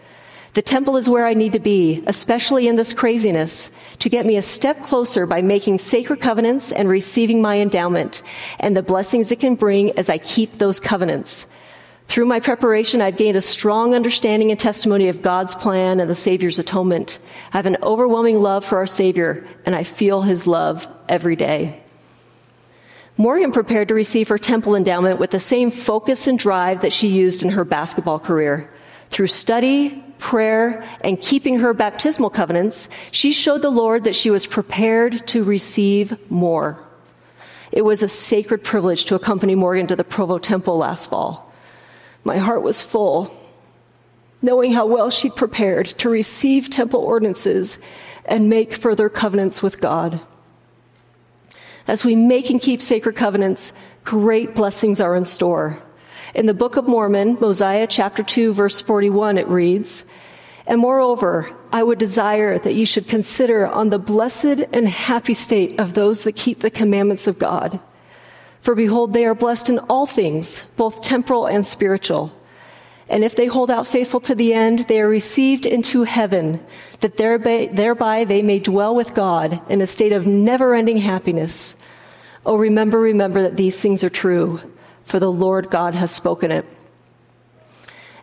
The 0.57 0.63
temple 0.63 0.97
is 0.97 1.07
where 1.07 1.27
I 1.27 1.35
need 1.35 1.53
to 1.53 1.59
be, 1.59 2.03
especially 2.07 2.67
in 2.67 2.77
this 2.77 2.91
craziness, 2.91 3.69
to 3.99 4.09
get 4.09 4.25
me 4.25 4.37
a 4.37 4.41
step 4.41 4.81
closer 4.81 5.27
by 5.27 5.39
making 5.39 5.77
sacred 5.77 6.19
covenants 6.19 6.71
and 6.71 6.89
receiving 6.89 7.43
my 7.43 7.59
endowment 7.59 8.23
and 8.59 8.75
the 8.75 8.81
blessings 8.81 9.31
it 9.31 9.39
can 9.39 9.53
bring 9.53 9.91
as 9.99 10.09
I 10.09 10.17
keep 10.17 10.57
those 10.57 10.79
covenants. 10.79 11.45
Through 12.07 12.25
my 12.25 12.39
preparation, 12.39 13.03
I've 13.03 13.17
gained 13.17 13.37
a 13.37 13.41
strong 13.41 13.93
understanding 13.93 14.49
and 14.49 14.59
testimony 14.59 15.09
of 15.09 15.21
God's 15.21 15.53
plan 15.53 15.99
and 15.99 16.09
the 16.09 16.15
Savior's 16.15 16.57
atonement. 16.57 17.19
I 17.53 17.57
have 17.57 17.67
an 17.67 17.77
overwhelming 17.83 18.41
love 18.41 18.65
for 18.65 18.79
our 18.79 18.87
Savior, 18.87 19.47
and 19.63 19.75
I 19.75 19.83
feel 19.83 20.23
His 20.23 20.47
love 20.47 20.87
every 21.07 21.35
day. 21.35 21.83
Morgan 23.15 23.51
prepared 23.51 23.89
to 23.89 23.93
receive 23.93 24.29
her 24.29 24.39
temple 24.39 24.73
endowment 24.73 25.19
with 25.19 25.29
the 25.29 25.39
same 25.39 25.69
focus 25.69 26.25
and 26.25 26.39
drive 26.39 26.81
that 26.81 26.93
she 26.93 27.09
used 27.09 27.43
in 27.43 27.49
her 27.49 27.63
basketball 27.63 28.17
career. 28.17 28.73
Through 29.11 29.27
study, 29.27 30.03
prayer, 30.19 30.83
and 31.01 31.21
keeping 31.21 31.59
her 31.59 31.73
baptismal 31.73 32.29
covenants, 32.29 32.89
she 33.11 33.31
showed 33.31 33.61
the 33.61 33.69
Lord 33.69 34.03
that 34.03 34.15
she 34.15 34.29
was 34.29 34.45
prepared 34.45 35.27
to 35.27 35.43
receive 35.43 36.17
more. 36.31 36.79
It 37.71 37.83
was 37.83 38.01
a 38.01 38.09
sacred 38.09 38.63
privilege 38.63 39.05
to 39.05 39.15
accompany 39.15 39.55
Morgan 39.55 39.87
to 39.87 39.95
the 39.95 40.03
Provo 40.03 40.37
Temple 40.37 40.77
last 40.77 41.09
fall. 41.09 41.53
My 42.23 42.37
heart 42.37 42.63
was 42.63 42.81
full, 42.81 43.31
knowing 44.41 44.71
how 44.71 44.85
well 44.85 45.09
she'd 45.09 45.35
prepared 45.35 45.85
to 45.85 46.09
receive 46.09 46.69
temple 46.69 47.01
ordinances 47.01 47.79
and 48.25 48.49
make 48.49 48.73
further 48.73 49.09
covenants 49.09 49.63
with 49.63 49.79
God. 49.79 50.19
As 51.87 52.03
we 52.03 52.15
make 52.15 52.49
and 52.49 52.59
keep 52.59 52.81
sacred 52.81 53.15
covenants, 53.15 53.73
great 54.03 54.55
blessings 54.55 54.99
are 54.99 55.15
in 55.15 55.25
store. 55.25 55.81
In 56.37 56.45
the 56.45 56.53
Book 56.53 56.77
of 56.77 56.87
Mormon, 56.87 57.37
Mosiah 57.41 57.87
chapter 57.87 58.23
2, 58.23 58.53
verse 58.53 58.79
41, 58.79 59.37
it 59.37 59.47
reads, 59.49 60.05
And 60.65 60.79
moreover, 60.79 61.51
I 61.73 61.83
would 61.83 61.97
desire 61.97 62.57
that 62.57 62.75
you 62.75 62.85
should 62.85 63.09
consider 63.09 63.67
on 63.67 63.89
the 63.89 63.99
blessed 63.99 64.63
and 64.71 64.87
happy 64.87 65.33
state 65.33 65.77
of 65.79 65.93
those 65.93 66.23
that 66.23 66.37
keep 66.37 66.61
the 66.61 66.69
commandments 66.69 67.27
of 67.27 67.37
God 67.37 67.81
for 68.67 68.75
behold, 68.75 69.13
they 69.13 69.23
are 69.23 69.33
blessed 69.33 69.69
in 69.69 69.79
all 69.79 70.05
things, 70.05 70.65
both 70.75 71.01
temporal 71.01 71.45
and 71.45 71.65
spiritual. 71.65 72.37
And 73.07 73.23
if 73.23 73.33
they 73.33 73.45
hold 73.45 73.71
out 73.71 73.87
faithful 73.87 74.19
to 74.19 74.35
the 74.35 74.53
end, 74.53 74.79
they 74.89 74.99
are 74.99 75.07
received 75.07 75.65
into 75.65 76.03
heaven, 76.03 76.59
that 76.99 77.15
thereby, 77.15 77.69
thereby 77.71 78.25
they 78.25 78.41
may 78.41 78.59
dwell 78.59 78.93
with 78.93 79.13
God 79.13 79.61
in 79.71 79.81
a 79.81 79.87
state 79.87 80.11
of 80.11 80.27
never 80.27 80.75
ending 80.75 80.97
happiness. 80.97 81.77
Oh, 82.45 82.57
remember, 82.57 82.99
remember 82.99 83.41
that 83.43 83.55
these 83.55 83.79
things 83.79 84.03
are 84.03 84.09
true, 84.09 84.59
for 85.07 85.19
the 85.19 85.31
Lord 85.31 85.69
God 85.69 85.95
has 85.95 86.11
spoken 86.11 86.51
it. 86.51 86.65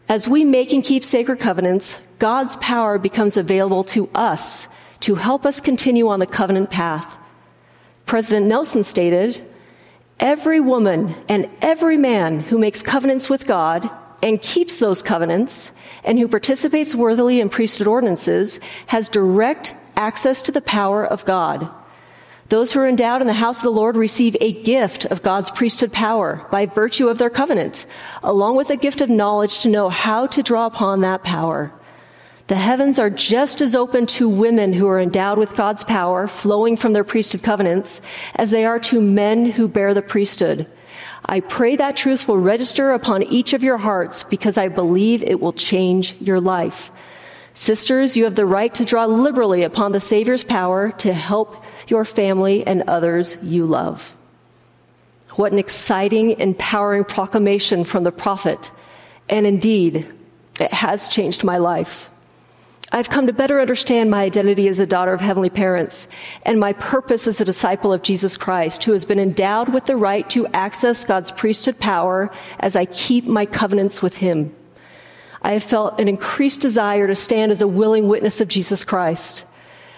As 0.06 0.28
we 0.28 0.44
make 0.44 0.70
and 0.70 0.84
keep 0.84 1.02
sacred 1.02 1.40
covenants, 1.40 1.98
God's 2.18 2.56
power 2.56 2.98
becomes 2.98 3.38
available 3.38 3.84
to 3.84 4.10
us 4.14 4.68
to 5.00 5.14
help 5.14 5.46
us 5.46 5.62
continue 5.62 6.08
on 6.08 6.20
the 6.20 6.26
covenant 6.26 6.70
path. 6.70 7.16
President 8.04 8.46
Nelson 8.46 8.84
stated, 8.84 9.42
Every 10.20 10.60
woman 10.60 11.14
and 11.26 11.48
every 11.62 11.96
man 11.96 12.40
who 12.40 12.58
makes 12.58 12.82
covenants 12.82 13.30
with 13.30 13.46
God 13.46 13.88
and 14.22 14.40
keeps 14.42 14.78
those 14.78 15.02
covenants 15.02 15.72
and 16.04 16.18
who 16.18 16.28
participates 16.28 16.94
worthily 16.94 17.40
in 17.40 17.48
priesthood 17.48 17.86
ordinances 17.86 18.60
has 18.88 19.08
direct 19.08 19.74
access 19.96 20.42
to 20.42 20.52
the 20.52 20.60
power 20.60 21.06
of 21.06 21.24
God. 21.24 21.70
Those 22.54 22.72
who 22.72 22.78
are 22.78 22.86
endowed 22.86 23.20
in 23.20 23.26
the 23.26 23.32
house 23.32 23.58
of 23.58 23.64
the 23.64 23.70
Lord 23.70 23.96
receive 23.96 24.36
a 24.40 24.52
gift 24.52 25.06
of 25.06 25.24
God's 25.24 25.50
priesthood 25.50 25.90
power 25.90 26.46
by 26.52 26.66
virtue 26.66 27.08
of 27.08 27.18
their 27.18 27.28
covenant, 27.28 27.84
along 28.22 28.54
with 28.54 28.70
a 28.70 28.76
gift 28.76 29.00
of 29.00 29.10
knowledge 29.10 29.62
to 29.62 29.68
know 29.68 29.88
how 29.88 30.28
to 30.28 30.40
draw 30.40 30.66
upon 30.66 31.00
that 31.00 31.24
power. 31.24 31.72
The 32.46 32.54
heavens 32.54 33.00
are 33.00 33.10
just 33.10 33.60
as 33.60 33.74
open 33.74 34.06
to 34.06 34.28
women 34.28 34.72
who 34.72 34.86
are 34.86 35.00
endowed 35.00 35.36
with 35.36 35.56
God's 35.56 35.82
power 35.82 36.28
flowing 36.28 36.76
from 36.76 36.92
their 36.92 37.02
priesthood 37.02 37.42
covenants 37.42 38.00
as 38.36 38.52
they 38.52 38.64
are 38.64 38.78
to 38.78 39.00
men 39.00 39.46
who 39.46 39.66
bear 39.66 39.92
the 39.92 40.00
priesthood. 40.00 40.68
I 41.26 41.40
pray 41.40 41.74
that 41.74 41.96
truth 41.96 42.28
will 42.28 42.38
register 42.38 42.92
upon 42.92 43.24
each 43.24 43.52
of 43.52 43.64
your 43.64 43.78
hearts 43.78 44.22
because 44.22 44.56
I 44.58 44.68
believe 44.68 45.24
it 45.24 45.40
will 45.40 45.54
change 45.54 46.14
your 46.20 46.38
life. 46.38 46.92
Sisters, 47.54 48.16
you 48.16 48.24
have 48.24 48.34
the 48.34 48.44
right 48.44 48.74
to 48.74 48.84
draw 48.84 49.06
liberally 49.06 49.62
upon 49.62 49.92
the 49.92 50.00
Savior's 50.00 50.42
power 50.42 50.90
to 50.98 51.12
help 51.12 51.62
your 51.86 52.04
family 52.04 52.66
and 52.66 52.82
others 52.88 53.38
you 53.42 53.64
love. 53.64 54.16
What 55.36 55.52
an 55.52 55.58
exciting, 55.58 56.32
empowering 56.40 57.04
proclamation 57.04 57.84
from 57.84 58.02
the 58.02 58.12
prophet. 58.12 58.72
And 59.28 59.46
indeed, 59.46 60.12
it 60.60 60.72
has 60.72 61.08
changed 61.08 61.44
my 61.44 61.58
life. 61.58 62.10
I've 62.90 63.10
come 63.10 63.26
to 63.28 63.32
better 63.32 63.60
understand 63.60 64.10
my 64.10 64.22
identity 64.22 64.68
as 64.68 64.78
a 64.78 64.86
daughter 64.86 65.12
of 65.12 65.20
heavenly 65.20 65.50
parents 65.50 66.06
and 66.42 66.60
my 66.60 66.72
purpose 66.74 67.26
as 67.26 67.40
a 67.40 67.44
disciple 67.44 67.92
of 67.92 68.02
Jesus 68.02 68.36
Christ, 68.36 68.84
who 68.84 68.92
has 68.92 69.04
been 69.04 69.18
endowed 69.18 69.72
with 69.72 69.86
the 69.86 69.96
right 69.96 70.28
to 70.30 70.46
access 70.48 71.04
God's 71.04 71.30
priesthood 71.30 71.78
power 71.78 72.30
as 72.60 72.76
I 72.76 72.84
keep 72.84 73.26
my 73.26 73.46
covenants 73.46 74.02
with 74.02 74.16
Him. 74.16 74.54
I 75.44 75.52
have 75.52 75.62
felt 75.62 76.00
an 76.00 76.08
increased 76.08 76.62
desire 76.62 77.06
to 77.06 77.14
stand 77.14 77.52
as 77.52 77.60
a 77.60 77.68
willing 77.68 78.08
witness 78.08 78.40
of 78.40 78.48
Jesus 78.48 78.82
Christ. 78.82 79.44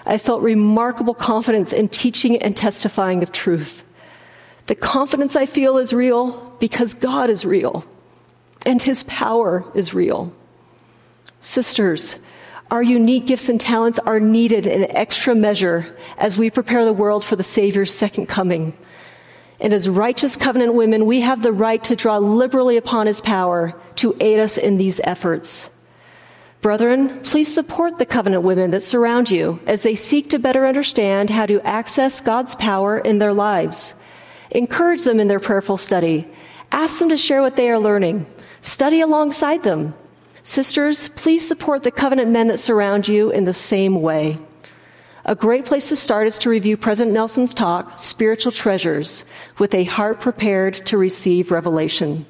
I 0.05 0.13
have 0.13 0.23
felt 0.23 0.43
remarkable 0.43 1.15
confidence 1.15 1.73
in 1.73 1.89
teaching 1.89 2.37
and 2.43 2.57
testifying 2.57 3.23
of 3.23 3.31
truth. 3.31 3.85
The 4.67 4.75
confidence 4.75 5.37
I 5.37 5.47
feel 5.47 5.79
is 5.79 5.93
real 5.93 6.57
because 6.59 6.95
God 6.95 7.31
is 7.31 7.45
real 7.45 7.85
and 8.67 8.83
His 8.83 9.05
power 9.05 9.65
is 9.73 9.95
real. 9.95 10.33
Sisters, 11.41 12.19
our 12.73 12.83
unique 12.83 13.27
gifts 13.29 13.49
and 13.49 13.61
talents 13.61 14.01
are 14.01 14.19
needed 14.19 14.67
in 14.67 14.91
extra 14.97 15.37
measure 15.37 15.97
as 16.19 16.37
we 16.37 16.51
prepare 16.51 16.85
the 16.85 16.93
world 16.93 17.25
for 17.25 17.37
the 17.37 17.45
Savior's 17.45 17.95
second 17.95 18.27
coming. 18.27 18.77
And 19.61 19.73
as 19.73 19.89
righteous 19.89 20.37
covenant 20.37 20.75
women, 20.75 21.07
we 21.07 21.21
have 21.23 21.43
the 21.43 21.53
right 21.53 21.83
to 21.85 21.97
draw 21.97 22.19
liberally 22.19 22.77
upon 22.77 23.07
his 23.07 23.21
power 23.21 23.75
to 23.97 24.17
aid 24.21 24.39
us 24.39 24.59
in 24.59 24.77
these 24.77 25.01
efforts. 25.05 25.71
Brethren, 26.61 27.21
please 27.23 27.53
support 27.53 27.99
the 27.99 28.07
covenant 28.07 28.43
women 28.43 28.71
that 28.73 28.83
surround 28.83 29.31
you 29.31 29.61
as 29.67 29.83
they 29.83 29.95
seek 29.95 30.31
to 30.31 30.39
better 30.39 30.67
understand 30.67 31.31
how 31.31 31.47
to 31.47 31.61
access 31.61 32.21
God's 32.21 32.55
power 32.57 32.99
in 32.99 33.19
their 33.19 33.33
lives. 33.33 33.95
Encourage 34.51 35.03
them 35.03 35.21
in 35.21 35.29
their 35.29 35.41
prayerful 35.41 35.77
study. 35.77 36.29
Ask 36.73 36.99
them 36.99 37.09
to 37.11 37.17
share 37.17 37.43
what 37.43 37.57
they 37.57 37.71
are 37.71 37.79
learning. 37.79 38.27
Study 38.63 39.01
alongside 39.01 39.63
them. 39.63 39.95
Sisters, 40.43 41.09
please 41.09 41.47
support 41.47 41.83
the 41.83 41.91
covenant 41.91 42.31
men 42.31 42.49
that 42.49 42.61
surround 42.61 43.09
you 43.09 43.31
in 43.31 43.45
the 43.45 43.55
same 43.55 44.01
way. 44.01 44.39
A 45.29 45.35
great 45.35 45.65
place 45.65 45.89
to 45.89 45.97
start 45.97 46.29
is 46.29 46.39
to 46.39 46.51
review 46.51 46.77
President 46.77 47.13
Nelson's 47.13 47.53
talk, 47.53 47.99
Spiritual 47.99 48.53
Treasures, 48.53 49.25
with 49.59 49.75
a 49.75 49.83
heart 49.83 50.21
prepared 50.21 50.75
to 50.87 50.97
receive 50.97 51.51
revelation. 51.51 52.27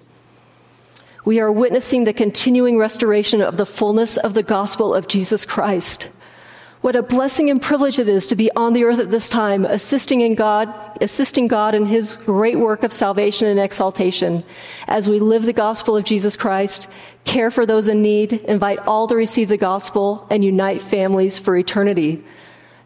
We 1.26 1.38
are 1.38 1.52
witnessing 1.52 2.04
the 2.04 2.14
continuing 2.14 2.78
restoration 2.78 3.42
of 3.42 3.58
the 3.58 3.66
fullness 3.66 4.16
of 4.16 4.32
the 4.32 4.42
gospel 4.42 4.94
of 4.94 5.08
Jesus 5.08 5.44
Christ. 5.44 6.08
What 6.80 6.96
a 6.96 7.02
blessing 7.02 7.50
and 7.50 7.60
privilege 7.60 7.98
it 7.98 8.08
is 8.08 8.28
to 8.28 8.34
be 8.34 8.50
on 8.56 8.72
the 8.72 8.84
earth 8.84 8.98
at 8.98 9.10
this 9.10 9.28
time, 9.28 9.66
assisting 9.66 10.22
in 10.22 10.34
God, 10.34 10.72
assisting 11.02 11.48
God 11.48 11.74
in 11.74 11.84
His 11.84 12.12
great 12.24 12.58
work 12.58 12.82
of 12.82 12.94
salvation 12.94 13.46
and 13.46 13.60
exaltation 13.60 14.42
as 14.88 15.06
we 15.06 15.20
live 15.20 15.42
the 15.42 15.52
gospel 15.52 15.98
of 15.98 16.04
Jesus 16.04 16.34
Christ, 16.34 16.88
care 17.26 17.50
for 17.50 17.66
those 17.66 17.88
in 17.88 18.00
need, 18.00 18.32
invite 18.32 18.78
all 18.86 19.06
to 19.08 19.16
receive 19.16 19.50
the 19.50 19.58
gospel, 19.58 20.26
and 20.30 20.42
unite 20.42 20.80
families 20.80 21.38
for 21.38 21.58
eternity. 21.58 22.24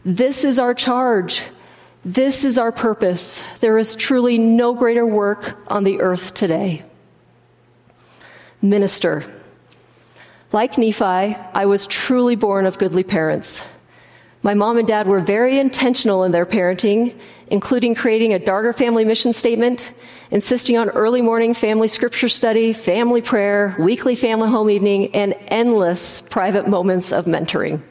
This 0.05 0.45
is 0.45 0.59
our 0.59 0.73
charge. 0.73 1.43
This 2.05 2.45
is 2.45 2.59
our 2.59 2.73
purpose. 2.73 3.43
There 3.61 3.77
is 3.77 3.95
truly 3.95 4.39
no 4.39 4.75
greater 4.75 5.07
work 5.07 5.59
on 5.69 5.85
the 5.85 6.01
earth 6.01 6.33
today. 6.33 6.83
Minister. 8.63 9.25
Like 10.53 10.79
Nephi, 10.79 11.05
I 11.05 11.67
was 11.67 11.87
truly 11.87 12.35
born 12.35 12.65
of 12.65 12.79
goodly 12.79 13.05
parents. 13.05 13.65
My 14.43 14.55
mom 14.55 14.79
and 14.79 14.89
dad 14.89 15.07
were 15.07 15.21
very 15.21 15.59
intentional 15.59 16.25
in 16.25 16.33
their 16.33 16.47
parenting, 16.47 17.15
including 17.49 17.95
creating 17.95 18.33
a 18.33 18.39
Darger 18.39 18.75
family 18.75 19.05
mission 19.05 19.35
statement, 19.35 19.93
insisting 20.31 20.79
on 20.79 20.89
early 20.91 21.21
morning 21.21 21.53
family 21.53 21.89
scripture 21.89 22.29
study, 22.29 22.73
family 22.73 23.21
prayer, 23.21 23.77
weekly 23.79 24.17
family 24.17 24.49
home 24.49 24.71
evening, 24.71 25.15
and 25.15 25.35
endless 25.49 26.23
private 26.23 26.67
moments 26.67 27.13
of 27.13 27.27
mentoring. 27.27 27.83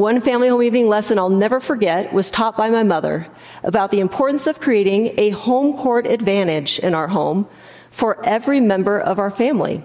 One 0.00 0.22
family 0.22 0.48
home 0.48 0.62
evening 0.62 0.88
lesson 0.88 1.18
I'll 1.18 1.28
never 1.28 1.60
forget 1.60 2.10
was 2.10 2.30
taught 2.30 2.56
by 2.56 2.70
my 2.70 2.82
mother 2.82 3.26
about 3.62 3.90
the 3.90 4.00
importance 4.00 4.46
of 4.46 4.58
creating 4.58 5.12
a 5.18 5.28
home 5.28 5.76
court 5.76 6.06
advantage 6.06 6.78
in 6.78 6.94
our 6.94 7.06
home 7.06 7.46
for 7.90 8.24
every 8.24 8.60
member 8.60 8.98
of 8.98 9.18
our 9.18 9.30
family. 9.30 9.84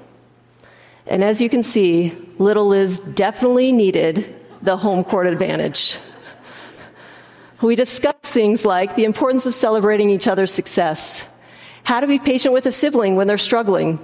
And 1.06 1.22
as 1.22 1.42
you 1.42 1.50
can 1.50 1.62
see, 1.62 2.18
little 2.38 2.68
Liz 2.68 3.00
definitely 3.00 3.74
needed 3.74 4.34
the 4.62 4.78
home 4.78 5.04
court 5.04 5.28
advantage. 5.28 5.98
We 7.62 7.76
discussed 7.76 8.24
things 8.24 8.64
like 8.64 8.96
the 8.96 9.04
importance 9.04 9.46
of 9.46 9.54
celebrating 9.54 10.10
each 10.10 10.30
other's 10.30 10.54
success, 10.54 11.28
how 11.84 12.00
to 12.00 12.08
be 12.08 12.20
patient 12.20 12.54
with 12.54 12.66
a 12.68 12.72
sibling 12.72 13.18
when 13.18 13.28
they're 13.28 13.38
struggling, 13.38 14.00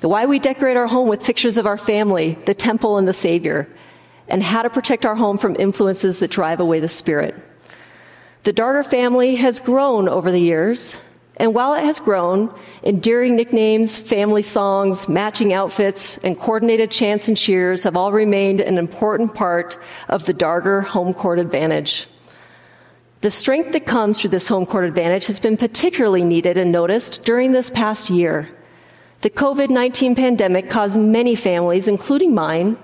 why 0.00 0.24
we 0.24 0.38
decorate 0.38 0.78
our 0.78 0.86
home 0.86 1.06
with 1.10 1.22
pictures 1.22 1.58
of 1.58 1.66
our 1.66 1.76
family, 1.76 2.38
the 2.46 2.54
temple, 2.54 2.96
and 2.96 3.06
the 3.06 3.12
Savior, 3.12 3.68
and 4.30 4.42
how 4.42 4.62
to 4.62 4.70
protect 4.70 5.04
our 5.04 5.16
home 5.16 5.38
from 5.38 5.56
influences 5.58 6.18
that 6.20 6.30
drive 6.30 6.60
away 6.60 6.80
the 6.80 6.88
spirit. 6.88 7.34
The 8.42 8.52
Darger 8.52 8.86
family 8.86 9.36
has 9.36 9.60
grown 9.60 10.08
over 10.08 10.30
the 10.30 10.40
years, 10.40 11.00
and 11.36 11.54
while 11.54 11.74
it 11.74 11.84
has 11.84 12.00
grown, 12.00 12.54
endearing 12.82 13.36
nicknames, 13.36 13.98
family 13.98 14.42
songs, 14.42 15.08
matching 15.08 15.52
outfits, 15.52 16.18
and 16.18 16.38
coordinated 16.38 16.90
chants 16.90 17.28
and 17.28 17.36
cheers 17.36 17.82
have 17.82 17.96
all 17.96 18.12
remained 18.12 18.60
an 18.60 18.78
important 18.78 19.34
part 19.34 19.78
of 20.08 20.26
the 20.26 20.34
Darger 20.34 20.84
home 20.84 21.14
court 21.14 21.38
advantage. 21.38 22.06
The 23.22 23.30
strength 23.30 23.72
that 23.72 23.84
comes 23.84 24.20
through 24.20 24.30
this 24.30 24.48
home 24.48 24.64
court 24.64 24.84
advantage 24.84 25.26
has 25.26 25.38
been 25.38 25.58
particularly 25.58 26.24
needed 26.24 26.56
and 26.56 26.72
noticed 26.72 27.24
during 27.24 27.52
this 27.52 27.68
past 27.68 28.08
year. 28.08 28.48
The 29.20 29.28
COVID 29.28 29.68
19 29.68 30.14
pandemic 30.14 30.70
caused 30.70 30.98
many 30.98 31.34
families, 31.34 31.88
including 31.88 32.34
mine, 32.34 32.78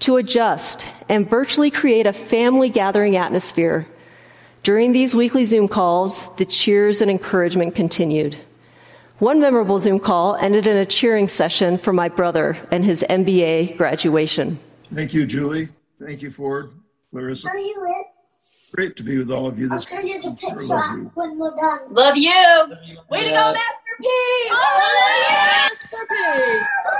to 0.00 0.16
adjust 0.16 0.86
and 1.08 1.28
virtually 1.28 1.70
create 1.70 2.06
a 2.06 2.12
family 2.12 2.68
gathering 2.70 3.16
atmosphere. 3.16 3.86
During 4.62 4.92
these 4.92 5.14
weekly 5.14 5.44
Zoom 5.44 5.68
calls, 5.68 6.34
the 6.36 6.44
cheers 6.44 7.00
and 7.00 7.10
encouragement 7.10 7.74
continued. 7.74 8.36
One 9.18 9.40
memorable 9.40 9.78
Zoom 9.78 9.98
call 10.00 10.36
ended 10.36 10.66
in 10.66 10.76
a 10.76 10.86
cheering 10.86 11.28
session 11.28 11.76
for 11.76 11.92
my 11.92 12.08
brother 12.08 12.56
and 12.70 12.84
his 12.84 13.04
MBA 13.08 13.76
graduation. 13.76 14.58
Thank 14.94 15.12
you, 15.14 15.26
Julie. 15.26 15.68
Thank 16.02 16.22
you, 16.22 16.30
Ford, 16.30 16.72
Larissa. 17.12 17.48
Are 17.50 17.58
you 17.58 17.86
it? 17.88 18.06
Great 18.72 18.96
to 18.96 19.02
be 19.02 19.18
with 19.18 19.30
all 19.30 19.46
of 19.46 19.58
you 19.58 19.66
I'll 19.70 19.76
this 19.76 19.88
send 19.88 20.08
you 20.08 20.20
the 20.22 20.28
I 20.28 20.34
picture 20.34 20.74
love 20.74 20.96
you. 20.98 21.10
when 21.14 21.38
we're 21.38 21.50
done. 21.56 21.78
Love 21.92 22.16
you. 22.16 22.30
Way 23.10 23.24
to 23.24 23.30
go, 23.30 23.52
Master 23.52 23.94
P. 24.00 24.08
Oh, 24.50 25.26
Master 25.28 25.96
P. 26.08 26.14
Oh, 26.16 26.98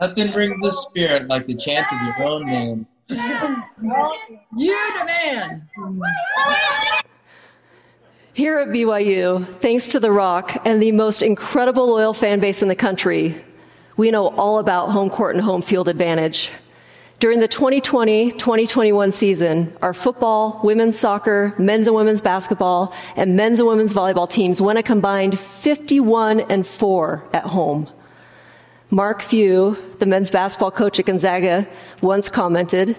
Nothing 0.00 0.32
brings 0.32 0.60
the 0.60 0.70
spirit 0.70 1.26
like 1.26 1.46
the 1.46 1.54
chant 1.54 1.86
of 1.92 2.18
your 2.18 2.28
own 2.28 2.44
name. 2.44 2.86
You. 4.56 4.76
Here 8.32 8.58
at 8.58 8.68
BYU, 8.68 9.46
thanks 9.60 9.88
to 9.88 10.00
The 10.00 10.10
ROC 10.10 10.66
and 10.66 10.82
the 10.82 10.92
most 10.92 11.22
incredible 11.22 11.86
loyal 11.86 12.12
fan 12.12 12.40
base 12.40 12.62
in 12.62 12.68
the 12.68 12.74
country, 12.74 13.44
we 13.96 14.10
know 14.10 14.28
all 14.28 14.58
about 14.58 14.90
home 14.90 15.08
court 15.08 15.36
and 15.36 15.44
home 15.44 15.62
field 15.62 15.88
advantage. 15.88 16.50
During 17.20 17.38
the 17.40 17.48
2020 17.48 18.32
2021 18.32 19.10
season, 19.12 19.74
our 19.80 19.94
football, 19.94 20.60
women's 20.64 20.98
soccer, 20.98 21.54
men's 21.56 21.86
and 21.86 21.94
women's 21.94 22.20
basketball, 22.20 22.92
and 23.14 23.36
men's 23.36 23.60
and 23.60 23.68
women's 23.68 23.94
volleyball 23.94 24.28
teams 24.28 24.60
won 24.60 24.76
a 24.76 24.82
combined 24.82 25.38
51 25.38 26.40
and 26.40 26.66
4 26.66 27.24
at 27.32 27.44
home. 27.44 27.88
Mark 28.90 29.22
Few, 29.22 29.78
the 29.98 30.06
men's 30.06 30.30
basketball 30.30 30.72
coach 30.72 30.98
at 30.98 31.06
Gonzaga, 31.06 31.66
once 32.02 32.28
commented, 32.28 32.98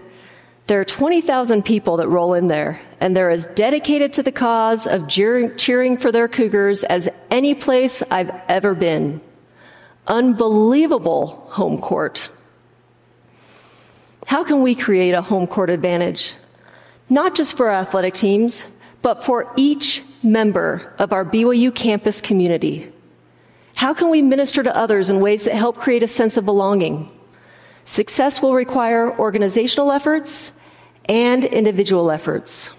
there 0.67 0.79
are 0.81 0.85
20,000 0.85 1.63
people 1.63 1.97
that 1.97 2.09
roll 2.09 2.33
in 2.33 2.47
there, 2.47 2.81
and 2.99 3.15
they're 3.15 3.29
as 3.29 3.47
dedicated 3.47 4.13
to 4.13 4.23
the 4.23 4.31
cause 4.31 4.85
of 4.85 5.07
cheering, 5.07 5.97
for 5.97 6.11
their 6.11 6.27
Cougars 6.27 6.83
as 6.83 7.09
any 7.31 7.55
place 7.55 8.03
I've 8.11 8.31
ever 8.49 8.75
been. 8.75 9.21
Unbelievable 10.07 11.47
home 11.49 11.79
court. 11.79 12.29
How 14.27 14.43
can 14.43 14.61
we 14.61 14.75
create 14.75 15.13
a 15.13 15.21
home 15.21 15.47
court 15.47 15.69
advantage? 15.69 16.35
Not 17.09 17.33
just 17.33 17.55
for 17.55 17.69
our 17.69 17.75
athletic 17.75 18.13
teams, 18.13 18.67
but 19.01 19.23
for 19.23 19.51
each 19.55 20.03
member 20.21 20.93
of 20.99 21.13
our 21.13 21.23
BYU 21.23 21.73
campus 21.73 22.19
community. 22.19 22.91
How 23.75 23.93
can 23.93 24.09
we 24.09 24.21
minister 24.21 24.63
to 24.63 24.75
others 24.75 25.09
in 25.09 25.21
ways 25.21 25.45
that 25.45 25.55
help 25.55 25.77
create 25.77 26.03
a 26.03 26.09
sense 26.09 26.35
of 26.35 26.43
belonging? 26.43 27.09
Success 27.85 28.41
will 28.41 28.53
require 28.53 29.17
organizational 29.17 29.93
efforts 29.93 30.51
and 31.07 31.45
individual 31.45 32.11
efforts. 32.11 32.71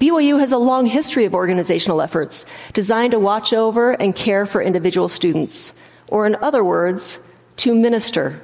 BYU 0.00 0.38
has 0.38 0.52
a 0.52 0.58
long 0.58 0.86
history 0.86 1.24
of 1.24 1.34
organizational 1.34 2.00
efforts 2.00 2.46
designed 2.72 3.10
to 3.12 3.18
watch 3.18 3.52
over 3.52 3.92
and 3.92 4.14
care 4.14 4.46
for 4.46 4.62
individual 4.62 5.08
students, 5.08 5.74
or 6.06 6.26
in 6.26 6.36
other 6.36 6.62
words, 6.62 7.18
to 7.56 7.74
minister. 7.74 8.40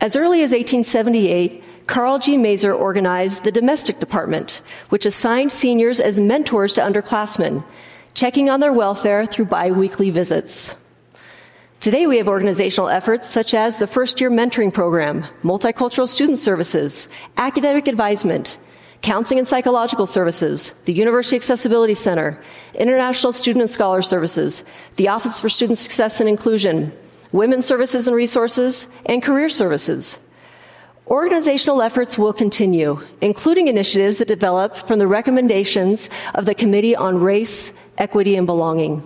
As 0.00 0.14
early 0.14 0.42
as 0.42 0.52
1878, 0.52 1.62
Karl 1.86 2.18
G. 2.18 2.36
Maeser 2.36 2.78
organized 2.78 3.44
the 3.44 3.52
domestic 3.52 3.98
department, 3.98 4.60
which 4.90 5.06
assigned 5.06 5.52
seniors 5.52 6.00
as 6.00 6.20
mentors 6.20 6.74
to 6.74 6.82
underclassmen, 6.82 7.64
checking 8.14 8.50
on 8.50 8.60
their 8.60 8.72
welfare 8.72 9.24
through 9.24 9.46
biweekly 9.46 10.10
visits. 10.10 10.76
Today 11.82 12.06
we 12.06 12.18
have 12.18 12.28
organizational 12.28 12.88
efforts 12.88 13.28
such 13.28 13.54
as 13.54 13.78
the 13.78 13.88
first 13.88 14.20
year 14.20 14.30
mentoring 14.30 14.72
program, 14.72 15.24
multicultural 15.42 16.06
student 16.06 16.38
services, 16.38 17.08
academic 17.36 17.88
advisement, 17.88 18.58
counseling 19.00 19.40
and 19.40 19.48
psychological 19.48 20.06
services, 20.06 20.74
the 20.84 20.92
University 20.92 21.34
Accessibility 21.34 21.94
Center, 21.94 22.40
International 22.74 23.32
Student 23.32 23.62
and 23.62 23.70
Scholar 23.72 24.00
Services, 24.00 24.62
the 24.94 25.08
Office 25.08 25.40
for 25.40 25.48
Student 25.48 25.76
Success 25.76 26.20
and 26.20 26.28
Inclusion, 26.28 26.92
Women's 27.32 27.66
Services 27.66 28.06
and 28.06 28.14
Resources, 28.14 28.86
and 29.06 29.20
Career 29.20 29.48
Services. 29.48 30.20
Organizational 31.08 31.82
efforts 31.82 32.16
will 32.16 32.32
continue, 32.32 33.02
including 33.20 33.66
initiatives 33.66 34.18
that 34.18 34.28
develop 34.28 34.76
from 34.76 35.00
the 35.00 35.08
recommendations 35.08 36.10
of 36.36 36.46
the 36.46 36.54
Committee 36.54 36.94
on 36.94 37.18
Race, 37.18 37.72
Equity, 37.98 38.36
and 38.36 38.46
Belonging. 38.46 39.04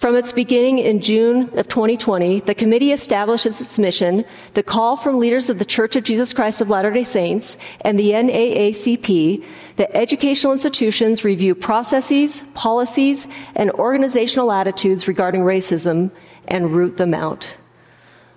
From 0.00 0.16
its 0.16 0.32
beginning 0.32 0.78
in 0.78 1.02
June 1.02 1.50
of 1.58 1.68
2020, 1.68 2.40
the 2.40 2.54
committee 2.54 2.92
established 2.92 3.44
as 3.44 3.60
its 3.60 3.78
mission 3.78 4.24
the 4.54 4.62
call 4.62 4.96
from 4.96 5.18
leaders 5.18 5.50
of 5.50 5.58
the 5.58 5.64
Church 5.66 5.94
of 5.94 6.04
Jesus 6.04 6.32
Christ 6.32 6.62
of 6.62 6.70
Latter-day 6.70 7.04
Saints 7.04 7.58
and 7.82 7.98
the 7.98 8.12
NAACP 8.12 9.44
that 9.76 9.94
educational 9.94 10.54
institutions 10.54 11.22
review 11.22 11.54
processes, 11.54 12.42
policies, 12.54 13.28
and 13.56 13.70
organizational 13.72 14.50
attitudes 14.52 15.06
regarding 15.06 15.42
racism 15.42 16.10
and 16.48 16.72
root 16.72 16.96
them 16.96 17.12
out. 17.12 17.54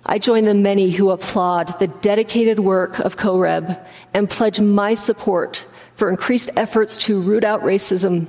I 0.04 0.18
join 0.18 0.44
the 0.44 0.52
many 0.52 0.90
who 0.90 1.12
applaud 1.12 1.78
the 1.78 1.88
dedicated 1.88 2.60
work 2.60 2.98
of 2.98 3.16
CoReb 3.16 3.82
and 4.12 4.28
pledge 4.28 4.60
my 4.60 4.94
support 4.94 5.66
for 5.94 6.10
increased 6.10 6.50
efforts 6.58 6.98
to 6.98 7.22
root 7.22 7.42
out 7.42 7.62
racism 7.62 8.28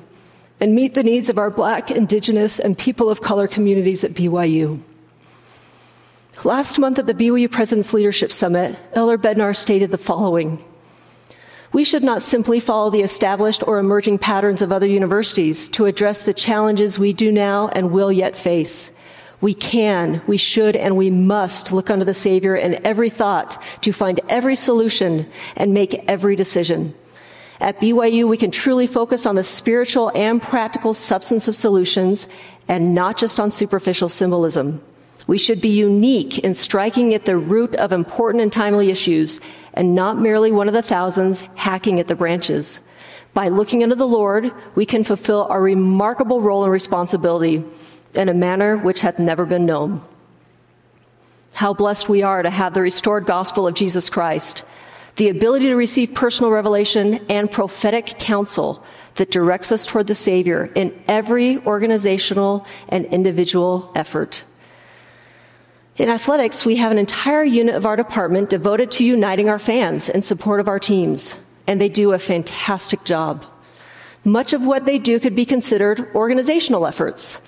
and 0.59 0.75
meet 0.75 0.93
the 0.93 1.03
needs 1.03 1.29
of 1.29 1.37
our 1.37 1.49
Black, 1.49 1.91
Indigenous, 1.91 2.59
and 2.59 2.77
people 2.77 3.09
of 3.09 3.21
color 3.21 3.47
communities 3.47 4.03
at 4.03 4.13
BYU. 4.13 4.81
Last 6.43 6.77
month 6.77 6.99
at 6.99 7.07
the 7.07 7.13
BYU 7.13 7.49
President's 7.49 7.93
Leadership 7.93 8.31
Summit, 8.31 8.77
Elder 8.93 9.17
Bednar 9.17 9.55
stated 9.55 9.91
the 9.91 9.97
following. 9.97 10.63
We 11.71 11.83
should 11.83 12.03
not 12.03 12.21
simply 12.21 12.59
follow 12.59 12.89
the 12.89 13.01
established 13.01 13.63
or 13.67 13.79
emerging 13.79 14.19
patterns 14.19 14.61
of 14.61 14.71
other 14.71 14.87
universities 14.87 15.67
to 15.69 15.85
address 15.85 16.23
the 16.23 16.33
challenges 16.33 16.99
we 16.99 17.13
do 17.13 17.31
now 17.31 17.69
and 17.69 17.91
will 17.91 18.11
yet 18.11 18.37
face. 18.37 18.91
We 19.41 19.53
can, 19.53 20.21
we 20.27 20.37
should, 20.37 20.75
and 20.75 20.95
we 20.95 21.09
must 21.09 21.71
look 21.71 21.89
unto 21.89 22.05
the 22.05 22.13
Savior 22.13 22.55
in 22.55 22.85
every 22.85 23.09
thought 23.09 23.61
to 23.81 23.91
find 23.91 24.19
every 24.29 24.55
solution 24.55 25.29
and 25.55 25.73
make 25.73 26.05
every 26.09 26.35
decision. 26.35 26.93
At 27.59 27.79
BYU, 27.79 28.27
we 28.27 28.37
can 28.37 28.51
truly 28.51 28.85
focus 28.85 29.25
on 29.25 29.35
the 29.35 29.43
spiritual 29.43 30.11
and 30.13 30.41
practical 30.41 30.93
substance 30.93 31.47
of 31.47 31.55
solutions 31.55 32.27
and 32.67 32.93
not 32.93 33.17
just 33.17 33.39
on 33.39 33.51
superficial 33.51 34.09
symbolism. 34.09 34.83
We 35.27 35.37
should 35.37 35.61
be 35.61 35.69
unique 35.69 36.39
in 36.39 36.53
striking 36.53 37.13
at 37.13 37.25
the 37.25 37.37
root 37.37 37.75
of 37.75 37.93
important 37.93 38.43
and 38.43 38.51
timely 38.53 38.91
issues 38.91 39.39
and 39.73 39.95
not 39.95 40.19
merely 40.19 40.51
one 40.51 40.67
of 40.67 40.73
the 40.73 40.81
thousands 40.81 41.41
hacking 41.55 41.99
at 41.99 42.07
the 42.07 42.15
branches. 42.15 42.79
By 43.33 43.47
looking 43.47 43.83
unto 43.83 43.95
the 43.95 44.07
Lord, 44.07 44.51
we 44.75 44.85
can 44.85 45.03
fulfill 45.03 45.43
our 45.49 45.61
remarkable 45.61 46.41
role 46.41 46.63
and 46.63 46.71
responsibility 46.71 47.63
in 48.13 48.29
a 48.29 48.33
manner 48.33 48.77
which 48.77 49.01
hath 49.01 49.17
never 49.17 49.45
been 49.45 49.65
known. 49.65 50.01
How 51.53 51.73
blessed 51.73 52.07
we 52.09 52.21
are 52.21 52.43
to 52.43 52.49
have 52.49 52.73
the 52.73 52.81
restored 52.81 53.25
gospel 53.25 53.67
of 53.67 53.73
Jesus 53.73 54.09
Christ 54.09 54.63
the 55.15 55.29
ability 55.29 55.67
to 55.67 55.75
receive 55.75 56.13
personal 56.13 56.51
revelation 56.51 57.25
and 57.29 57.49
prophetic 57.49 58.19
counsel 58.19 58.83
that 59.15 59.31
directs 59.31 59.71
us 59.71 59.85
toward 59.85 60.07
the 60.07 60.15
Savior 60.15 60.69
in 60.75 60.93
every 61.07 61.57
organizational 61.65 62.65
and 62.89 63.05
individual 63.05 63.91
effort. 63.95 64.43
In 65.97 66.09
athletics, 66.09 66.65
we 66.65 66.75
have 66.75 66.91
an 66.91 66.97
entire 66.97 67.45
unit 67.45 67.75
of 67.75 67.85
our 67.85 67.95
department 67.95 68.49
devoted 68.49 68.91
to 68.91 69.05
uniting 69.05 69.47
our 69.47 69.59
fans 69.59 70.09
in 70.09 70.21
support 70.23 70.59
of 70.59 70.67
our 70.67 70.79
teams, 70.79 71.35
and 71.67 71.79
they 71.79 71.87
do 71.87 72.11
a 72.11 72.19
fantastic 72.19 73.05
job. 73.05 73.45
Much 74.25 74.51
of 74.51 74.65
what 74.65 74.85
they 74.85 74.97
do 74.97 75.19
could 75.19 75.35
be 75.35 75.45
considered 75.45 76.09
organizational 76.13 76.85
efforts. 76.85 77.39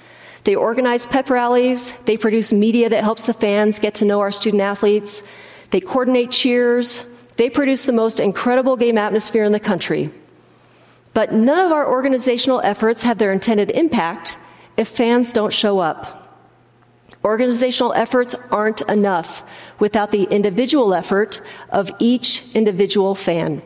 They 0.45 0.56
organize 0.56 1.06
pep 1.06 1.30
rallies, 1.30 1.91
they 2.06 2.15
produce 2.15 2.53
media 2.53 2.88
that 2.88 3.03
helps 3.03 3.25
the 3.25 3.34
fans 3.34 3.80
get 3.80 3.95
to 3.95 4.06
know 4.06 4.21
our 4.21 4.32
student 4.32 4.62
athletes, 4.62 5.23
they 5.71 5.82
coordinate 5.82 6.32
cheers, 6.32 7.06
they 7.38 7.50
produce 7.50 7.86
the 7.86 7.93
most 7.93 8.19
incredible 8.19 8.76
game 8.76 8.97
atmosphere 8.97 9.43
in 9.43 9.52
the 9.52 9.60
country. 9.60 10.10
But 11.13 11.34
none 11.34 11.60
of 11.60 11.71
our 11.71 11.89
organizational 11.89 12.62
efforts 12.62 13.04
have 13.04 13.17
their 13.17 13.32
intended 13.32 13.71
impact 13.71 14.38
if 14.76 14.88
fans 14.88 15.34
don't 15.34 15.54
show 15.54 15.80
up. 15.80 16.28
Organizational 17.23 17.93
efforts 17.93 18.36
aren't 18.52 18.82
enough 18.82 19.43
without 19.80 20.12
the 20.12 20.23
individual 20.23 20.93
effort 20.93 21.41
of 21.69 21.91
each 22.00 22.45
individual 22.54 23.15
fan. 23.15 23.62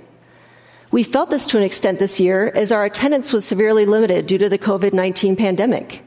We 0.91 1.03
felt 1.03 1.29
this 1.29 1.47
to 1.47 1.57
an 1.57 1.63
extent 1.63 1.99
this 1.99 2.19
year 2.19 2.51
as 2.53 2.71
our 2.71 2.83
attendance 2.85 3.31
was 3.31 3.45
severely 3.45 3.85
limited 3.85 4.27
due 4.27 4.37
to 4.37 4.49
the 4.49 4.57
COVID 4.57 4.93
19 4.93 5.35
pandemic. 5.35 6.03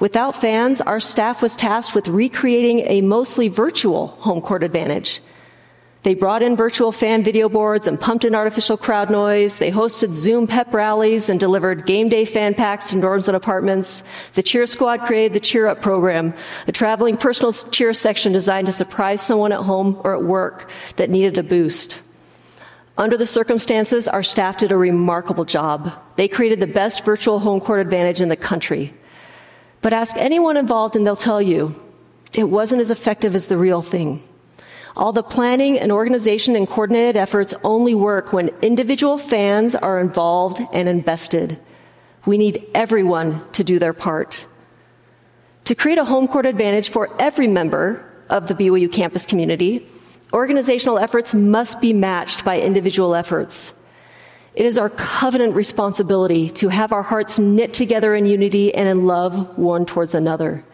Without 0.00 0.34
fans, 0.34 0.80
our 0.80 0.98
staff 0.98 1.40
was 1.40 1.54
tasked 1.54 1.94
with 1.94 2.08
recreating 2.08 2.80
a 2.80 3.00
mostly 3.00 3.46
virtual 3.48 4.08
home 4.08 4.40
court 4.40 4.64
advantage. 4.64 5.20
They 6.04 6.12
brought 6.14 6.42
in 6.42 6.54
virtual 6.54 6.92
fan 6.92 7.24
video 7.24 7.48
boards 7.48 7.86
and 7.86 7.98
pumped 7.98 8.26
in 8.26 8.34
artificial 8.34 8.76
crowd 8.76 9.08
noise. 9.08 9.58
They 9.58 9.70
hosted 9.70 10.14
Zoom 10.14 10.46
pep 10.46 10.74
rallies 10.74 11.30
and 11.30 11.40
delivered 11.40 11.86
game 11.86 12.10
day 12.10 12.26
fan 12.26 12.52
packs 12.52 12.90
to 12.90 12.96
dorms 12.96 13.26
and 13.26 13.34
apartments. 13.34 14.04
The 14.34 14.42
cheer 14.42 14.66
squad 14.66 15.00
created 15.00 15.32
the 15.32 15.40
cheer 15.40 15.66
up 15.66 15.80
program, 15.80 16.34
a 16.66 16.72
traveling 16.72 17.16
personal 17.16 17.52
cheer 17.52 17.94
section 17.94 18.32
designed 18.32 18.66
to 18.66 18.72
surprise 18.74 19.22
someone 19.22 19.50
at 19.50 19.60
home 19.60 19.98
or 20.04 20.14
at 20.14 20.22
work 20.22 20.68
that 20.96 21.08
needed 21.08 21.38
a 21.38 21.42
boost. 21.42 21.98
Under 22.98 23.16
the 23.16 23.26
circumstances, 23.26 24.06
our 24.06 24.22
staff 24.22 24.58
did 24.58 24.72
a 24.72 24.76
remarkable 24.76 25.46
job. 25.46 25.90
They 26.16 26.28
created 26.28 26.60
the 26.60 26.66
best 26.66 27.06
virtual 27.06 27.38
home 27.38 27.62
court 27.62 27.80
advantage 27.80 28.20
in 28.20 28.28
the 28.28 28.36
country. 28.36 28.92
But 29.80 29.94
ask 29.94 30.18
anyone 30.18 30.58
involved 30.58 30.96
and 30.96 31.06
they'll 31.06 31.16
tell 31.16 31.40
you 31.40 31.74
it 32.34 32.50
wasn't 32.50 32.82
as 32.82 32.90
effective 32.90 33.34
as 33.34 33.46
the 33.46 33.56
real 33.56 33.80
thing. 33.80 34.22
All 34.96 35.12
the 35.12 35.24
planning 35.24 35.78
and 35.78 35.90
organization 35.90 36.54
and 36.54 36.68
coordinated 36.68 37.16
efforts 37.16 37.52
only 37.64 37.94
work 37.94 38.32
when 38.32 38.50
individual 38.62 39.18
fans 39.18 39.74
are 39.74 39.98
involved 39.98 40.60
and 40.72 40.88
invested. 40.88 41.58
We 42.26 42.38
need 42.38 42.64
everyone 42.74 43.44
to 43.52 43.64
do 43.64 43.80
their 43.80 43.92
part. 43.92 44.46
To 45.64 45.74
create 45.74 45.98
a 45.98 46.04
home 46.04 46.28
court 46.28 46.46
advantage 46.46 46.90
for 46.90 47.10
every 47.20 47.48
member 47.48 48.08
of 48.28 48.46
the 48.46 48.54
BYU 48.54 48.90
campus 48.90 49.26
community, 49.26 49.86
organizational 50.32 50.98
efforts 50.98 51.34
must 51.34 51.80
be 51.80 51.92
matched 51.92 52.44
by 52.44 52.60
individual 52.60 53.16
efforts. 53.16 53.72
It 54.54 54.64
is 54.64 54.78
our 54.78 54.90
covenant 54.90 55.56
responsibility 55.56 56.50
to 56.50 56.68
have 56.68 56.92
our 56.92 57.02
hearts 57.02 57.40
knit 57.40 57.74
together 57.74 58.14
in 58.14 58.26
unity 58.26 58.72
and 58.72 58.88
in 58.88 59.06
love 59.06 59.58
one 59.58 59.86
towards 59.86 60.14
another. 60.14 60.64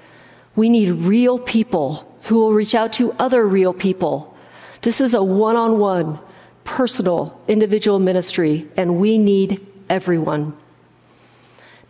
We 0.56 0.68
need 0.68 0.90
real 0.90 1.38
people 1.38 2.09
who 2.22 2.40
will 2.40 2.52
reach 2.52 2.74
out 2.74 2.92
to 2.94 3.12
other 3.12 3.46
real 3.46 3.72
people. 3.72 4.36
This 4.82 5.00
is 5.00 5.14
a 5.14 5.22
one 5.22 5.56
on 5.56 5.78
one, 5.78 6.18
personal, 6.64 7.40
individual 7.48 7.98
ministry, 7.98 8.68
and 8.76 8.98
we 8.98 9.18
need 9.18 9.66
everyone. 9.88 10.56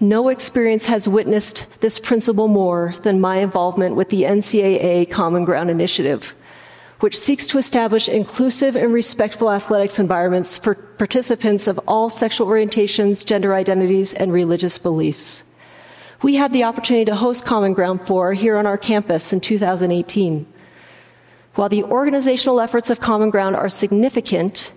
No 0.00 0.28
experience 0.28 0.86
has 0.86 1.06
witnessed 1.06 1.66
this 1.80 1.98
principle 1.98 2.48
more 2.48 2.94
than 3.02 3.20
my 3.20 3.36
involvement 3.36 3.96
with 3.96 4.08
the 4.08 4.22
NCAA 4.22 5.10
Common 5.10 5.44
Ground 5.44 5.68
Initiative, 5.68 6.34
which 7.00 7.18
seeks 7.18 7.46
to 7.48 7.58
establish 7.58 8.08
inclusive 8.08 8.76
and 8.76 8.92
respectful 8.92 9.50
athletics 9.50 9.98
environments 9.98 10.56
for 10.56 10.74
participants 10.74 11.66
of 11.66 11.78
all 11.86 12.08
sexual 12.08 12.46
orientations, 12.46 13.24
gender 13.24 13.54
identities, 13.54 14.14
and 14.14 14.32
religious 14.32 14.78
beliefs 14.78 15.44
we 16.22 16.36
had 16.36 16.52
the 16.52 16.64
opportunity 16.64 17.06
to 17.06 17.14
host 17.14 17.46
Common 17.46 17.72
Ground 17.72 18.02
4 18.02 18.34
here 18.34 18.56
on 18.56 18.66
our 18.66 18.76
campus 18.76 19.32
in 19.32 19.40
2018. 19.40 20.46
While 21.54 21.68
the 21.68 21.84
organizational 21.84 22.60
efforts 22.60 22.90
of 22.90 23.00
Common 23.00 23.30
Ground 23.30 23.56
are 23.56 23.68
significant, 23.68 24.72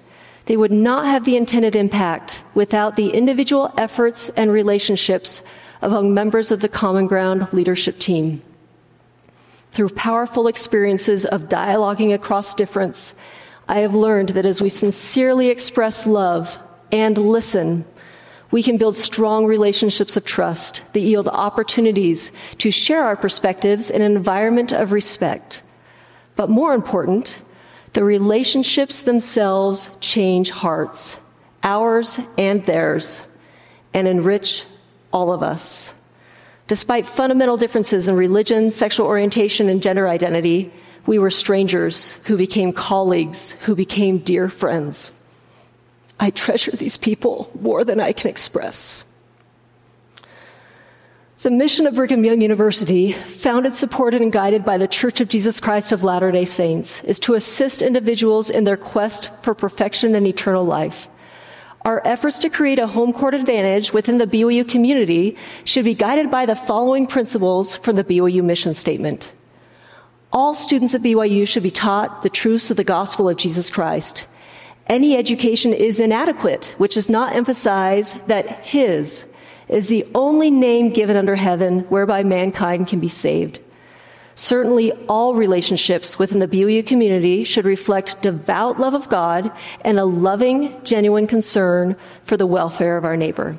they 0.45 0.57
would 0.57 0.71
not 0.71 1.05
have 1.05 1.25
the 1.25 1.35
intended 1.35 1.75
impact 1.75 2.43
without 2.53 2.95
the 2.95 3.09
individual 3.09 3.73
efforts 3.77 4.29
and 4.29 4.51
relationships 4.51 5.41
among 5.81 6.13
members 6.13 6.51
of 6.51 6.61
the 6.61 6.69
Common 6.69 7.07
Ground 7.07 7.51
leadership 7.51 7.99
team. 7.99 8.41
Through 9.73 9.89
powerful 9.89 10.47
experiences 10.47 11.25
of 11.25 11.49
dialoguing 11.49 12.13
across 12.13 12.53
difference, 12.53 13.15
I 13.67 13.79
have 13.79 13.93
learned 13.93 14.29
that 14.29 14.45
as 14.45 14.61
we 14.61 14.69
sincerely 14.69 15.49
express 15.49 16.05
love 16.07 16.57
and 16.91 17.17
listen, 17.17 17.85
we 18.53 18.61
can 18.61 18.77
build 18.77 18.95
strong 18.95 19.47
relationships 19.47 20.15
of 20.15 20.23
trust 20.23 20.83
that 20.93 20.99
yield 20.99 21.27
opportunities 21.27 22.31
to 22.59 22.69
share 22.69 23.03
our 23.03 23.15
perspectives 23.15 23.89
in 23.89 24.03
an 24.03 24.15
environment 24.15 24.71
of 24.71 24.91
respect. 24.91 25.63
But 26.35 26.51
more 26.51 26.75
important, 26.75 27.41
the 27.93 28.03
relationships 28.03 29.01
themselves 29.01 29.89
change 30.01 30.51
hearts, 30.51 31.19
ours 31.63 32.19
and 32.37 32.63
theirs, 32.65 33.25
and 33.91 34.07
enrich 34.07 34.65
all 35.11 35.33
of 35.33 35.41
us. 35.41 35.91
Despite 36.67 37.07
fundamental 37.07 37.57
differences 37.57 38.07
in 38.07 38.15
religion, 38.15 38.69
sexual 38.69 39.07
orientation, 39.07 39.67
and 39.67 39.81
gender 39.81 40.07
identity, 40.07 40.71
we 41.07 41.17
were 41.17 41.31
strangers 41.31 42.13
who 42.25 42.37
became 42.37 42.71
colleagues, 42.71 43.53
who 43.61 43.73
became 43.73 44.19
dear 44.19 44.47
friends. 44.47 45.11
I 46.19 46.29
treasure 46.29 46.71
these 46.71 46.97
people 46.97 47.51
more 47.59 47.83
than 47.83 47.99
I 47.99 48.11
can 48.11 48.29
express. 48.29 49.05
The 51.43 51.51
mission 51.51 51.85
of 51.87 51.95
Brigham 51.95 52.23
Young 52.23 52.39
University, 52.39 53.11
founded, 53.11 53.75
supported, 53.75 54.21
and 54.21 54.31
guided 54.31 54.63
by 54.63 54.77
the 54.77 54.87
Church 54.87 55.19
of 55.19 55.27
Jesus 55.27 55.59
Christ 55.59 55.91
of 55.91 56.01
Latter 56.01 56.31
day 56.31 56.45
Saints, 56.45 57.03
is 57.03 57.19
to 57.19 57.33
assist 57.33 57.81
individuals 57.81 58.49
in 58.49 58.63
their 58.63 58.77
quest 58.77 59.29
for 59.41 59.53
perfection 59.53 60.15
and 60.15 60.25
eternal 60.25 60.63
life. 60.63 61.09
Our 61.81 62.01
efforts 62.05 62.39
to 62.39 62.49
create 62.49 62.79
a 62.79 62.87
home 62.87 63.11
court 63.11 63.33
advantage 63.33 63.91
within 63.91 64.19
the 64.19 64.25
BYU 64.25 64.65
community 64.65 65.35
should 65.65 65.83
be 65.83 65.93
guided 65.93 66.31
by 66.31 66.45
the 66.45 66.55
following 66.55 67.07
principles 67.07 67.75
from 67.75 67.97
the 67.97 68.05
BYU 68.05 68.41
mission 68.41 68.73
statement. 68.73 69.33
All 70.31 70.55
students 70.55 70.95
at 70.95 71.01
BYU 71.01 71.45
should 71.45 71.63
be 71.63 71.71
taught 71.71 72.21
the 72.21 72.29
truths 72.29 72.71
of 72.71 72.77
the 72.77 72.85
gospel 72.85 73.27
of 73.27 73.35
Jesus 73.35 73.69
Christ 73.69 74.27
any 74.87 75.15
education 75.15 75.73
is 75.73 75.99
inadequate, 75.99 76.75
which 76.77 76.95
does 76.95 77.09
not 77.09 77.35
emphasize 77.35 78.13
that 78.27 78.49
His 78.65 79.25
is 79.69 79.87
the 79.87 80.05
only 80.13 80.51
name 80.51 80.89
given 80.89 81.15
under 81.15 81.35
heaven 81.35 81.81
whereby 81.89 82.23
mankind 82.23 82.87
can 82.87 82.99
be 82.99 83.07
saved. 83.07 83.59
Certainly, 84.35 84.91
all 85.07 85.35
relationships 85.35 86.17
within 86.17 86.39
the 86.39 86.47
BYU 86.47 86.85
community 86.85 87.43
should 87.43 87.65
reflect 87.65 88.21
devout 88.21 88.79
love 88.79 88.95
of 88.95 89.07
God 89.09 89.51
and 89.81 89.99
a 89.99 90.05
loving, 90.05 90.83
genuine 90.83 91.27
concern 91.27 91.95
for 92.23 92.35
the 92.35 92.47
welfare 92.47 92.97
of 92.97 93.05
our 93.05 93.15
neighbor. 93.15 93.57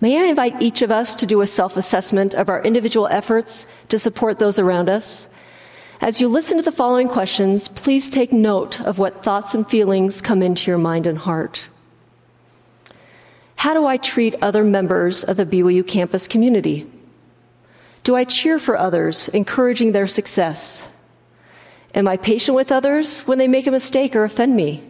May 0.00 0.18
I 0.18 0.24
invite 0.24 0.60
each 0.60 0.82
of 0.82 0.90
us 0.90 1.16
to 1.16 1.26
do 1.26 1.40
a 1.40 1.46
self 1.46 1.76
assessment 1.76 2.34
of 2.34 2.48
our 2.48 2.62
individual 2.62 3.06
efforts 3.06 3.66
to 3.88 3.98
support 3.98 4.38
those 4.38 4.58
around 4.58 4.88
us? 4.88 5.28
As 6.00 6.20
you 6.20 6.28
listen 6.28 6.58
to 6.58 6.62
the 6.62 6.72
following 6.72 7.08
questions, 7.08 7.68
please 7.68 8.10
take 8.10 8.32
note 8.32 8.80
of 8.82 8.98
what 8.98 9.22
thoughts 9.22 9.54
and 9.54 9.68
feelings 9.68 10.20
come 10.20 10.42
into 10.42 10.70
your 10.70 10.78
mind 10.78 11.06
and 11.06 11.16
heart. 11.16 11.68
How 13.56 13.72
do 13.72 13.86
I 13.86 13.96
treat 13.96 14.36
other 14.42 14.62
members 14.62 15.24
of 15.24 15.38
the 15.38 15.46
BYU 15.46 15.86
campus 15.86 16.28
community? 16.28 16.86
Do 18.04 18.14
I 18.14 18.24
cheer 18.24 18.58
for 18.58 18.76
others, 18.76 19.28
encouraging 19.28 19.92
their 19.92 20.06
success? 20.06 20.86
Am 21.94 22.06
I 22.06 22.18
patient 22.18 22.54
with 22.54 22.70
others 22.70 23.20
when 23.20 23.38
they 23.38 23.48
make 23.48 23.66
a 23.66 23.70
mistake 23.70 24.14
or 24.14 24.24
offend 24.24 24.54
me? 24.54 24.84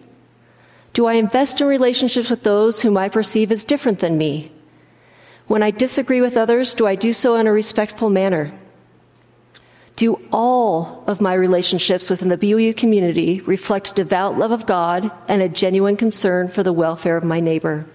Do 0.92 1.07
I 1.07 1.14
invest 1.14 1.61
in 1.61 1.69
relationships 1.69 2.31
with 2.31 2.42
those 2.42 2.83
whom 2.83 2.97
I 2.97 3.09
perceive 3.09 3.53
as 3.53 3.64
different 3.64 4.01
than 4.01 4.19
me? 4.19 4.51
When 5.47 5.62
I 5.62 5.71
disagree 5.71 6.21
with 6.21 6.37
others, 6.37 6.75
do 6.75 6.87
I 6.87 6.97
do 6.97 7.12
so 7.12 7.37
in 7.37 7.47
a 7.47 7.53
respectful 7.53 8.11
manner? 8.11 8.53
Do 9.96 10.20
all 10.30 11.04
of 11.06 11.22
my 11.22 11.32
relationships 11.32 12.11
within 12.11 12.28
the 12.28 12.37
BYU 12.37 12.76
community 12.76 13.40
reflect 13.40 13.96
devout 13.96 14.37
love 14.38 14.52
of 14.52 14.66
God 14.66 15.11
and 15.26 15.40
a 15.40 15.48
genuine 15.48 15.96
concern 15.96 16.48
for 16.48 16.62
the 16.62 16.72
welfare 16.72 17.16
of 17.16 17.24
my 17.24 17.40
neighbor? 17.40 17.87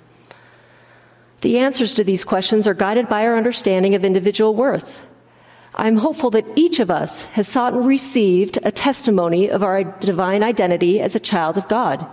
The 1.41 1.59
answers 1.59 1.93
to 1.93 2.03
these 2.03 2.23
questions 2.23 2.67
are 2.67 2.73
guided 2.73 3.07
by 3.07 3.25
our 3.25 3.37
understanding 3.37 3.93
of 3.93 4.03
individual 4.03 4.55
worth. 4.55 5.05
I'm 5.75 5.97
hopeful 5.97 6.31
that 6.31 6.45
each 6.55 6.79
of 6.79 6.91
us 6.91 7.25
has 7.25 7.47
sought 7.47 7.73
and 7.73 7.85
received 7.85 8.57
a 8.63 8.71
testimony 8.71 9.49
of 9.49 9.63
our 9.63 9.83
divine 9.83 10.43
identity 10.43 10.99
as 10.99 11.15
a 11.15 11.19
child 11.19 11.57
of 11.57 11.67
God. 11.67 12.05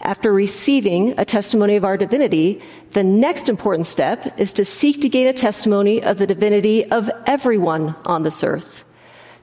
After 0.00 0.32
receiving 0.32 1.18
a 1.18 1.24
testimony 1.24 1.76
of 1.76 1.84
our 1.84 1.96
divinity, 1.96 2.62
the 2.92 3.04
next 3.04 3.48
important 3.48 3.86
step 3.86 4.38
is 4.38 4.52
to 4.54 4.64
seek 4.64 5.00
to 5.00 5.08
gain 5.08 5.26
a 5.26 5.32
testimony 5.32 6.02
of 6.02 6.18
the 6.18 6.26
divinity 6.26 6.84
of 6.86 7.10
everyone 7.26 7.94
on 8.04 8.22
this 8.22 8.44
earth, 8.44 8.84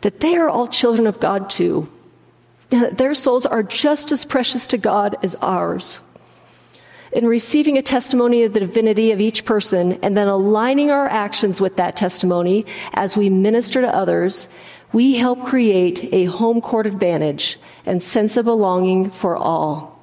that 0.02 0.20
they 0.20 0.36
are 0.36 0.50
all 0.50 0.68
children 0.68 1.08
of 1.08 1.20
God 1.20 1.50
too, 1.50 1.88
and 2.72 2.84
that 2.84 2.98
their 2.98 3.14
souls 3.14 3.46
are 3.46 3.64
just 3.64 4.12
as 4.12 4.26
precious 4.26 4.68
to 4.68 4.78
God 4.78 5.16
as 5.24 5.36
ours. 5.42 6.02
In 7.12 7.28
receiving 7.28 7.78
a 7.78 7.82
testimony 7.82 8.44
of 8.44 8.54
the 8.54 8.62
divinity 8.62 9.12
of 9.12 9.20
each 9.20 9.44
person 9.44 9.94
and 10.02 10.16
then 10.16 10.30
aligning 10.30 10.92
our 10.92 11.10
actions 11.10 11.60
with 11.60 11.76
that 11.76 11.98
testimony 11.98 12.66
as 12.94 13.18
we 13.18 13.30
minister 13.30 13.82
to 13.82 13.94
others, 13.94 14.48
we 14.94 15.16
help 15.16 15.46
create 15.46 16.14
a 16.14 16.26
home 16.26 16.62
court 16.62 16.88
advantage 16.88 17.60
and 17.86 18.02
sense 18.02 18.38
of 18.38 18.46
belonging 18.46 19.10
for 19.10 19.36
all. 19.36 20.00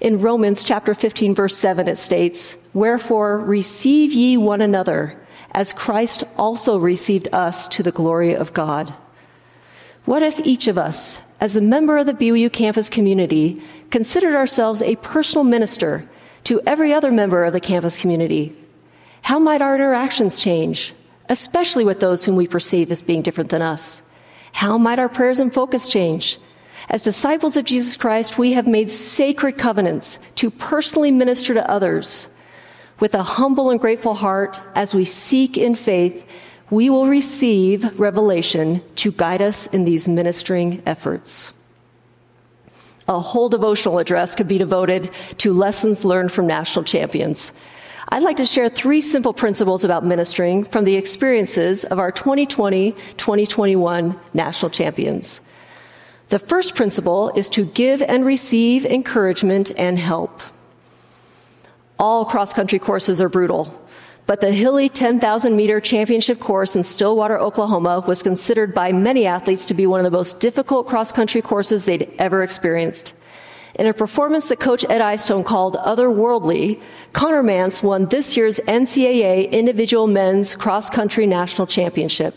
In 0.00 0.20
Romans 0.20 0.64
chapter 0.64 0.94
15 0.94 1.34
verse 1.34 1.56
7 1.56 1.86
it 1.86 1.98
states, 1.98 2.56
Wherefore 2.72 3.38
receive 3.38 4.12
ye 4.12 4.36
one 4.36 4.62
another, 4.62 5.18
as 5.52 5.72
Christ 5.72 6.24
also 6.36 6.78
received 6.78 7.28
us 7.32 7.66
to 7.68 7.82
the 7.82 7.92
glory 7.92 8.34
of 8.34 8.54
God. 8.54 8.92
What 10.04 10.22
if 10.22 10.40
each 10.40 10.68
of 10.68 10.78
us, 10.78 11.20
as 11.40 11.56
a 11.56 11.60
member 11.60 11.98
of 11.98 12.06
the 12.06 12.14
BYU 12.14 12.52
campus 12.52 12.88
community, 12.88 13.62
considered 13.90 14.34
ourselves 14.34 14.82
a 14.82 14.96
personal 14.96 15.44
minister 15.44 16.08
to 16.44 16.60
every 16.66 16.92
other 16.92 17.10
member 17.10 17.44
of 17.44 17.52
the 17.52 17.60
campus 17.60 17.98
community? 17.98 18.54
How 19.22 19.38
might 19.38 19.60
our 19.60 19.74
interactions 19.74 20.40
change, 20.40 20.94
especially 21.28 21.84
with 21.84 22.00
those 22.00 22.24
whom 22.24 22.36
we 22.36 22.46
perceive 22.46 22.90
as 22.90 23.02
being 23.02 23.22
different 23.22 23.50
than 23.50 23.62
us? 23.62 24.02
How 24.52 24.78
might 24.78 24.98
our 24.98 25.08
prayers 25.08 25.40
and 25.40 25.52
focus 25.52 25.88
change? 25.88 26.38
As 26.88 27.02
disciples 27.02 27.56
of 27.56 27.66
Jesus 27.66 27.96
Christ, 27.96 28.38
we 28.38 28.52
have 28.52 28.66
made 28.66 28.90
sacred 28.90 29.58
covenants 29.58 30.18
to 30.36 30.50
personally 30.50 31.10
minister 31.10 31.52
to 31.52 31.70
others. 31.70 32.28
With 33.00 33.14
a 33.14 33.22
humble 33.22 33.70
and 33.70 33.78
grateful 33.78 34.14
heart, 34.14 34.60
as 34.74 34.94
we 34.94 35.04
seek 35.04 35.56
in 35.56 35.76
faith, 35.76 36.26
we 36.70 36.90
will 36.90 37.06
receive 37.06 37.98
revelation 37.98 38.82
to 38.96 39.12
guide 39.12 39.40
us 39.40 39.66
in 39.68 39.84
these 39.84 40.08
ministering 40.08 40.82
efforts. 40.84 41.52
A 43.06 43.20
whole 43.20 43.48
devotional 43.48 43.98
address 43.98 44.34
could 44.34 44.48
be 44.48 44.58
devoted 44.58 45.10
to 45.38 45.52
lessons 45.52 46.04
learned 46.04 46.32
from 46.32 46.46
national 46.46 46.84
champions. 46.84 47.52
I'd 48.10 48.22
like 48.22 48.36
to 48.38 48.46
share 48.46 48.68
three 48.68 49.00
simple 49.00 49.32
principles 49.32 49.84
about 49.84 50.04
ministering 50.04 50.64
from 50.64 50.84
the 50.84 50.96
experiences 50.96 51.84
of 51.84 51.98
our 51.98 52.10
2020 52.10 52.92
2021 52.92 54.18
national 54.34 54.70
champions. 54.70 55.40
The 56.28 56.38
first 56.38 56.74
principle 56.74 57.30
is 57.36 57.48
to 57.50 57.64
give 57.64 58.02
and 58.02 58.24
receive 58.24 58.84
encouragement 58.84 59.72
and 59.78 59.98
help. 59.98 60.42
All 61.98 62.24
cross 62.24 62.54
country 62.54 62.78
courses 62.78 63.20
are 63.20 63.28
brutal, 63.28 63.76
but 64.26 64.40
the 64.40 64.52
hilly 64.52 64.88
10,000 64.88 65.56
meter 65.56 65.80
championship 65.80 66.38
course 66.38 66.76
in 66.76 66.84
Stillwater, 66.84 67.38
Oklahoma 67.38 68.04
was 68.06 68.22
considered 68.22 68.72
by 68.72 68.92
many 68.92 69.26
athletes 69.26 69.64
to 69.64 69.74
be 69.74 69.86
one 69.86 69.98
of 69.98 70.04
the 70.04 70.16
most 70.16 70.38
difficult 70.38 70.86
cross 70.86 71.10
country 71.10 71.42
courses 71.42 71.86
they'd 71.86 72.08
ever 72.18 72.44
experienced. 72.44 73.14
In 73.74 73.86
a 73.86 73.92
performance 73.92 74.48
that 74.48 74.60
coach 74.60 74.84
Ed 74.88 75.00
Eyestone 75.00 75.42
called 75.42 75.76
otherworldly, 75.76 76.80
Conner 77.14 77.42
Mantz 77.42 77.82
won 77.82 78.06
this 78.06 78.36
year's 78.36 78.60
NCAA 78.60 79.50
individual 79.50 80.06
men's 80.06 80.54
cross 80.54 80.88
country 80.88 81.26
national 81.26 81.66
championship. 81.66 82.34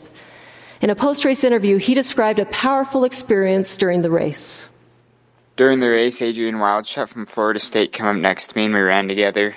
In 0.81 0.89
a 0.89 0.95
post 0.95 1.23
race 1.23 1.43
interview, 1.43 1.77
he 1.77 1.93
described 1.93 2.39
a 2.39 2.45
powerful 2.45 3.03
experience 3.03 3.77
during 3.77 4.01
the 4.01 4.09
race. 4.09 4.67
During 5.57 5.79
the 5.79 5.89
race, 5.89 6.21
Adrian 6.21 6.55
Wildschut 6.55 7.09
from 7.09 7.25
Florida 7.25 7.59
State 7.59 7.91
came 7.91 8.07
up 8.07 8.15
next 8.15 8.47
to 8.47 8.57
me 8.57 8.65
and 8.65 8.73
we 8.73 8.79
ran 8.79 9.07
together. 9.07 9.55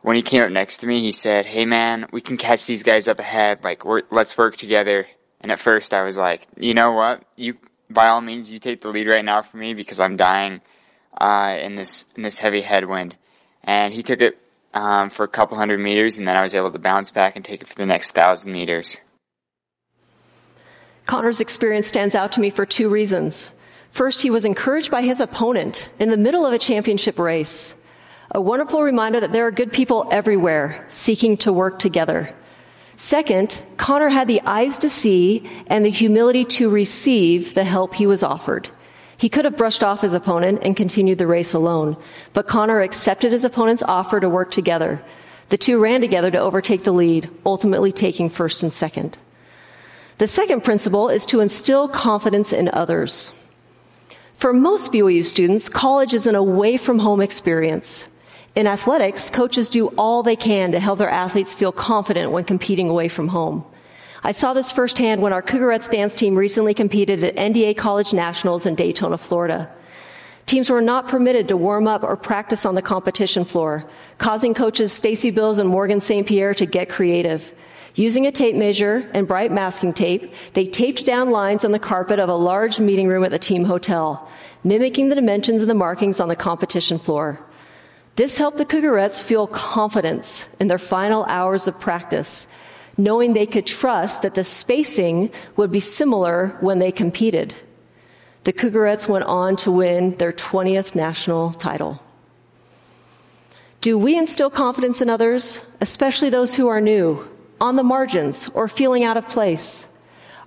When 0.00 0.16
he 0.16 0.22
came 0.22 0.42
up 0.42 0.50
next 0.50 0.78
to 0.78 0.86
me, 0.86 1.00
he 1.00 1.12
said, 1.12 1.46
Hey 1.46 1.66
man, 1.66 2.06
we 2.12 2.20
can 2.20 2.36
catch 2.36 2.66
these 2.66 2.82
guys 2.82 3.08
up 3.08 3.18
ahead. 3.18 3.62
Like, 3.62 3.82
let's 4.10 4.38
work 4.38 4.56
together. 4.56 5.06
And 5.40 5.52
at 5.52 5.60
first 5.60 5.92
I 5.92 6.02
was 6.02 6.16
like, 6.16 6.46
you 6.56 6.74
know 6.74 6.92
what? 6.92 7.24
You, 7.36 7.56
by 7.90 8.08
all 8.08 8.20
means, 8.20 8.50
you 8.50 8.58
take 8.58 8.80
the 8.80 8.88
lead 8.88 9.06
right 9.06 9.24
now 9.24 9.42
for 9.42 9.58
me 9.58 9.74
because 9.74 10.00
I'm 10.00 10.16
dying, 10.16 10.60
uh, 11.20 11.58
in 11.60 11.76
this, 11.76 12.06
in 12.16 12.22
this 12.22 12.38
heavy 12.38 12.62
headwind. 12.62 13.16
And 13.62 13.92
he 13.92 14.02
took 14.02 14.20
it, 14.20 14.38
um, 14.72 15.10
for 15.10 15.24
a 15.24 15.28
couple 15.28 15.58
hundred 15.58 15.78
meters 15.78 16.16
and 16.16 16.26
then 16.26 16.36
I 16.36 16.42
was 16.42 16.54
able 16.54 16.72
to 16.72 16.78
bounce 16.78 17.10
back 17.10 17.36
and 17.36 17.44
take 17.44 17.60
it 17.60 17.68
for 17.68 17.74
the 17.74 17.86
next 17.86 18.12
thousand 18.12 18.52
meters. 18.52 18.96
Conner's 21.04 21.40
experience 21.40 21.86
stands 21.86 22.14
out 22.14 22.32
to 22.32 22.40
me 22.40 22.48
for 22.48 22.64
two 22.64 22.88
reasons. 22.88 23.50
First, 23.92 24.22
he 24.22 24.30
was 24.30 24.46
encouraged 24.46 24.90
by 24.90 25.02
his 25.02 25.20
opponent 25.20 25.90
in 25.98 26.08
the 26.08 26.16
middle 26.16 26.46
of 26.46 26.54
a 26.54 26.58
championship 26.58 27.18
race. 27.18 27.74
A 28.34 28.40
wonderful 28.40 28.82
reminder 28.82 29.20
that 29.20 29.32
there 29.32 29.46
are 29.46 29.50
good 29.50 29.70
people 29.70 30.08
everywhere 30.10 30.86
seeking 30.88 31.36
to 31.36 31.52
work 31.52 31.78
together. 31.78 32.34
Second, 32.96 33.62
Conner 33.76 34.08
had 34.08 34.28
the 34.28 34.40
eyes 34.46 34.78
to 34.78 34.88
see 34.88 35.46
and 35.66 35.84
the 35.84 35.90
humility 35.90 36.46
to 36.56 36.70
receive 36.70 37.52
the 37.52 37.64
help 37.64 37.94
he 37.94 38.06
was 38.06 38.22
offered. 38.22 38.70
He 39.18 39.28
could 39.28 39.44
have 39.44 39.58
brushed 39.58 39.84
off 39.84 40.00
his 40.00 40.14
opponent 40.14 40.60
and 40.62 40.74
continued 40.74 41.18
the 41.18 41.26
race 41.26 41.52
alone, 41.52 41.98
but 42.32 42.48
Conner 42.48 42.80
accepted 42.80 43.30
his 43.30 43.44
opponent's 43.44 43.82
offer 43.82 44.20
to 44.20 44.28
work 44.28 44.50
together. 44.50 45.02
The 45.50 45.58
two 45.58 45.78
ran 45.78 46.00
together 46.00 46.30
to 46.30 46.38
overtake 46.38 46.84
the 46.84 46.92
lead, 46.92 47.28
ultimately 47.44 47.92
taking 47.92 48.30
first 48.30 48.62
and 48.62 48.72
second. 48.72 49.18
The 50.16 50.26
second 50.26 50.64
principle 50.64 51.10
is 51.10 51.26
to 51.26 51.40
instill 51.40 51.88
confidence 51.88 52.54
in 52.54 52.70
others. 52.72 53.34
For 54.42 54.52
most 54.52 54.90
BYU 54.90 55.22
students, 55.22 55.68
college 55.68 56.14
is 56.14 56.26
an 56.26 56.34
away 56.34 56.76
from 56.76 56.98
home 56.98 57.20
experience. 57.20 58.08
In 58.56 58.66
athletics, 58.66 59.30
coaches 59.30 59.70
do 59.70 59.86
all 59.96 60.24
they 60.24 60.34
can 60.34 60.72
to 60.72 60.80
help 60.80 60.98
their 60.98 61.08
athletes 61.08 61.54
feel 61.54 61.70
confident 61.70 62.32
when 62.32 62.42
competing 62.42 62.88
away 62.88 63.06
from 63.06 63.28
home. 63.28 63.64
I 64.24 64.32
saw 64.32 64.52
this 64.52 64.72
firsthand 64.72 65.22
when 65.22 65.32
our 65.32 65.42
Cougarettes 65.42 65.88
dance 65.88 66.16
team 66.16 66.34
recently 66.34 66.74
competed 66.74 67.22
at 67.22 67.36
NDA 67.36 67.76
College 67.76 68.12
Nationals 68.12 68.66
in 68.66 68.74
Daytona, 68.74 69.16
Florida. 69.16 69.70
Teams 70.46 70.70
were 70.70 70.82
not 70.82 71.06
permitted 71.06 71.46
to 71.46 71.56
warm 71.56 71.86
up 71.86 72.02
or 72.02 72.16
practice 72.16 72.66
on 72.66 72.74
the 72.74 72.82
competition 72.82 73.44
floor, 73.44 73.86
causing 74.18 74.54
coaches 74.54 74.92
Stacy 74.92 75.30
Bills 75.30 75.60
and 75.60 75.68
Morgan 75.68 76.00
St. 76.00 76.26
Pierre 76.26 76.52
to 76.54 76.66
get 76.66 76.88
creative. 76.88 77.54
Using 77.94 78.26
a 78.26 78.32
tape 78.32 78.56
measure 78.56 79.08
and 79.12 79.28
bright 79.28 79.52
masking 79.52 79.92
tape, 79.92 80.32
they 80.54 80.66
taped 80.66 81.04
down 81.04 81.30
lines 81.30 81.64
on 81.64 81.72
the 81.72 81.78
carpet 81.78 82.18
of 82.18 82.28
a 82.28 82.34
large 82.34 82.80
meeting 82.80 83.06
room 83.06 83.24
at 83.24 83.30
the 83.30 83.38
team 83.38 83.64
hotel, 83.64 84.28
mimicking 84.64 85.08
the 85.10 85.14
dimensions 85.14 85.60
of 85.60 85.68
the 85.68 85.74
markings 85.74 86.18
on 86.18 86.28
the 86.28 86.36
competition 86.36 86.98
floor. 86.98 87.38
This 88.16 88.38
helped 88.38 88.58
the 88.58 88.64
Cougarettes 88.64 89.22
feel 89.22 89.46
confidence 89.46 90.48
in 90.58 90.68
their 90.68 90.78
final 90.78 91.24
hours 91.24 91.68
of 91.68 91.80
practice, 91.80 92.48
knowing 92.96 93.32
they 93.32 93.46
could 93.46 93.66
trust 93.66 94.22
that 94.22 94.34
the 94.34 94.44
spacing 94.44 95.30
would 95.56 95.70
be 95.70 95.80
similar 95.80 96.56
when 96.60 96.78
they 96.78 96.92
competed. 96.92 97.54
The 98.44 98.52
Cougarettes 98.52 99.08
went 99.08 99.24
on 99.24 99.56
to 99.56 99.70
win 99.70 100.16
their 100.16 100.32
20th 100.32 100.94
national 100.94 101.52
title. 101.52 102.02
Do 103.80 103.98
we 103.98 104.16
instill 104.16 104.50
confidence 104.50 105.00
in 105.00 105.10
others, 105.10 105.64
especially 105.80 106.30
those 106.30 106.54
who 106.54 106.68
are 106.68 106.80
new, 106.80 107.28
on 107.62 107.76
the 107.76 107.84
margins, 107.84 108.48
or 108.54 108.66
feeling 108.66 109.04
out 109.04 109.16
of 109.16 109.28
place. 109.28 109.86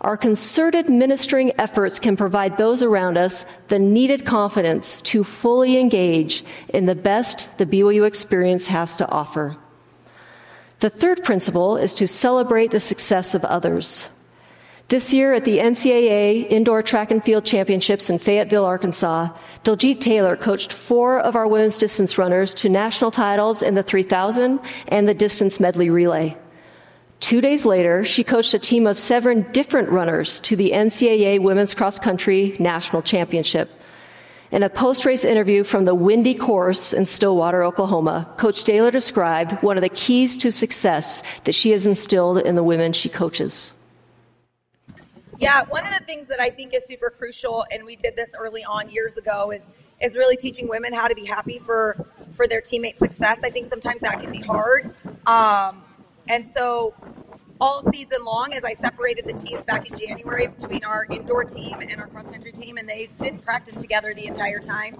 Our 0.01 0.17
concerted 0.17 0.89
ministering 0.89 1.53
efforts 1.57 1.97
can 1.97 2.17
provide 2.17 2.57
those 2.57 2.83
around 2.83 3.17
us 3.17 3.45
the 3.69 3.79
needed 3.79 4.25
confidence 4.25 5.01
to 5.03 5.23
fully 5.23 5.79
engage 5.79 6.43
in 6.67 6.87
the 6.87 6.93
best 6.93 7.57
the 7.57 7.65
BYU 7.65 8.05
experience 8.05 8.67
has 8.67 8.97
to 8.97 9.09
offer. 9.09 9.55
The 10.81 10.89
third 10.89 11.23
principle 11.23 11.77
is 11.77 11.95
to 11.95 12.05
celebrate 12.05 12.71
the 12.71 12.81
success 12.81 13.33
of 13.33 13.45
others. 13.45 14.09
This 14.89 15.13
year 15.13 15.33
at 15.33 15.45
the 15.45 15.59
NCAA 15.59 16.51
Indoor 16.51 16.83
Track 16.83 17.11
and 17.11 17.23
Field 17.23 17.45
Championships 17.45 18.09
in 18.09 18.19
Fayetteville, 18.19 18.65
Arkansas, 18.65 19.29
Diljeet 19.63 20.01
Taylor 20.01 20.35
coached 20.35 20.73
four 20.73 21.21
of 21.21 21.37
our 21.37 21.47
women's 21.47 21.77
distance 21.77 22.17
runners 22.17 22.53
to 22.55 22.67
national 22.67 23.09
titles 23.09 23.63
in 23.63 23.73
the 23.73 23.83
3000 23.83 24.59
and 24.89 25.07
the 25.07 25.13
distance 25.13 25.61
medley 25.61 25.89
relay. 25.89 26.37
Two 27.19 27.41
days 27.41 27.65
later, 27.65 28.05
she 28.05 28.23
coached 28.23 28.53
a 28.53 28.59
team 28.59 28.85
of 28.85 28.99
seven 28.99 29.43
different 29.51 29.89
runners 29.89 30.39
to 30.41 30.55
the 30.55 30.71
NCAA 30.71 31.41
Women's 31.41 31.73
Cross 31.73 31.99
Country 31.99 32.55
National 32.59 33.01
Championship. 33.01 33.69
In 34.51 34.63
a 34.63 34.69
post 34.69 35.05
race 35.05 35.25
interview 35.25 35.63
from 35.63 35.85
the 35.85 35.95
windy 35.95 36.35
course 36.35 36.93
in 36.93 37.05
Stillwater, 37.05 37.63
Oklahoma, 37.63 38.29
Coach 38.37 38.63
Taylor 38.63 38.91
described 38.91 39.53
one 39.63 39.77
of 39.77 39.81
the 39.81 39.89
keys 39.89 40.37
to 40.37 40.51
success 40.51 41.23
that 41.45 41.55
she 41.55 41.71
has 41.71 41.85
instilled 41.85 42.37
in 42.37 42.55
the 42.55 42.63
women 42.63 42.93
she 42.93 43.09
coaches. 43.09 43.73
Yeah, 45.39 45.65
one 45.65 45.85
of 45.85 45.93
the 45.93 46.05
things 46.05 46.27
that 46.27 46.39
I 46.39 46.49
think 46.49 46.73
is 46.73 46.85
super 46.85 47.09
crucial, 47.09 47.65
and 47.71 47.83
we 47.85 47.95
did 47.95 48.15
this 48.15 48.33
early 48.37 48.63
on 48.63 48.89
years 48.89 49.17
ago, 49.17 49.51
is 49.51 49.71
is 50.01 50.15
really 50.15 50.37
teaching 50.37 50.67
women 50.67 50.93
how 50.93 51.07
to 51.07 51.15
be 51.15 51.25
happy 51.25 51.57
for 51.57 52.05
for 52.33 52.47
their 52.47 52.61
teammates' 52.61 52.99
success. 52.99 53.41
I 53.43 53.49
think 53.49 53.67
sometimes 53.67 54.01
that 54.01 54.21
can 54.21 54.31
be 54.31 54.41
hard. 54.41 54.93
Um, 55.25 55.83
and 56.27 56.47
so 56.47 56.93
all 57.59 57.81
season 57.91 58.23
long 58.25 58.53
as 58.53 58.63
I 58.63 58.73
separated 58.73 59.25
the 59.25 59.33
teams 59.33 59.63
back 59.63 59.89
in 59.89 59.97
January 59.97 60.47
between 60.47 60.83
our 60.83 61.05
indoor 61.05 61.43
team 61.43 61.79
and 61.79 61.99
our 61.99 62.07
cross 62.07 62.27
country 62.27 62.51
team, 62.51 62.77
and 62.77 62.87
they 62.87 63.09
didn't 63.19 63.43
practice 63.43 63.75
together 63.75 64.13
the 64.13 64.25
entire 64.25 64.59
time. 64.59 64.95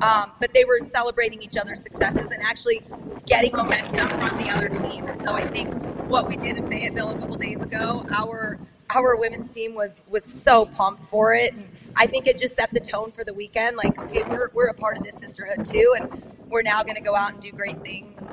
Um, 0.00 0.32
but 0.40 0.52
they 0.52 0.64
were 0.64 0.80
celebrating 0.80 1.42
each 1.42 1.56
other's 1.56 1.80
successes 1.80 2.30
and 2.32 2.42
actually 2.42 2.82
getting 3.26 3.54
momentum 3.54 4.08
from 4.08 4.36
the 4.38 4.50
other 4.50 4.68
team. 4.68 5.06
And 5.06 5.20
so 5.22 5.34
I 5.34 5.46
think 5.46 5.72
what 6.08 6.28
we 6.28 6.36
did 6.36 6.56
in 6.56 6.68
Fayetteville 6.68 7.10
a 7.10 7.18
couple 7.18 7.36
days 7.36 7.62
ago, 7.62 8.04
our 8.10 8.58
our 8.90 9.16
women's 9.16 9.54
team 9.54 9.74
was 9.74 10.02
was 10.08 10.24
so 10.24 10.66
pumped 10.66 11.04
for 11.04 11.34
it. 11.34 11.54
And 11.54 11.68
I 11.94 12.06
think 12.06 12.26
it 12.26 12.36
just 12.38 12.56
set 12.56 12.72
the 12.74 12.80
tone 12.80 13.12
for 13.12 13.24
the 13.24 13.32
weekend. 13.32 13.76
Like, 13.76 13.96
okay, 13.98 14.22
we're 14.24 14.50
we're 14.52 14.68
a 14.68 14.74
part 14.74 14.96
of 14.96 15.04
this 15.04 15.16
sisterhood 15.16 15.64
too, 15.64 15.94
and 15.98 16.22
we're 16.48 16.62
now 16.62 16.82
going 16.82 16.96
to 16.96 17.00
go 17.00 17.14
out 17.14 17.32
and 17.32 17.40
do 17.40 17.52
great 17.52 17.80
things. 17.82 18.28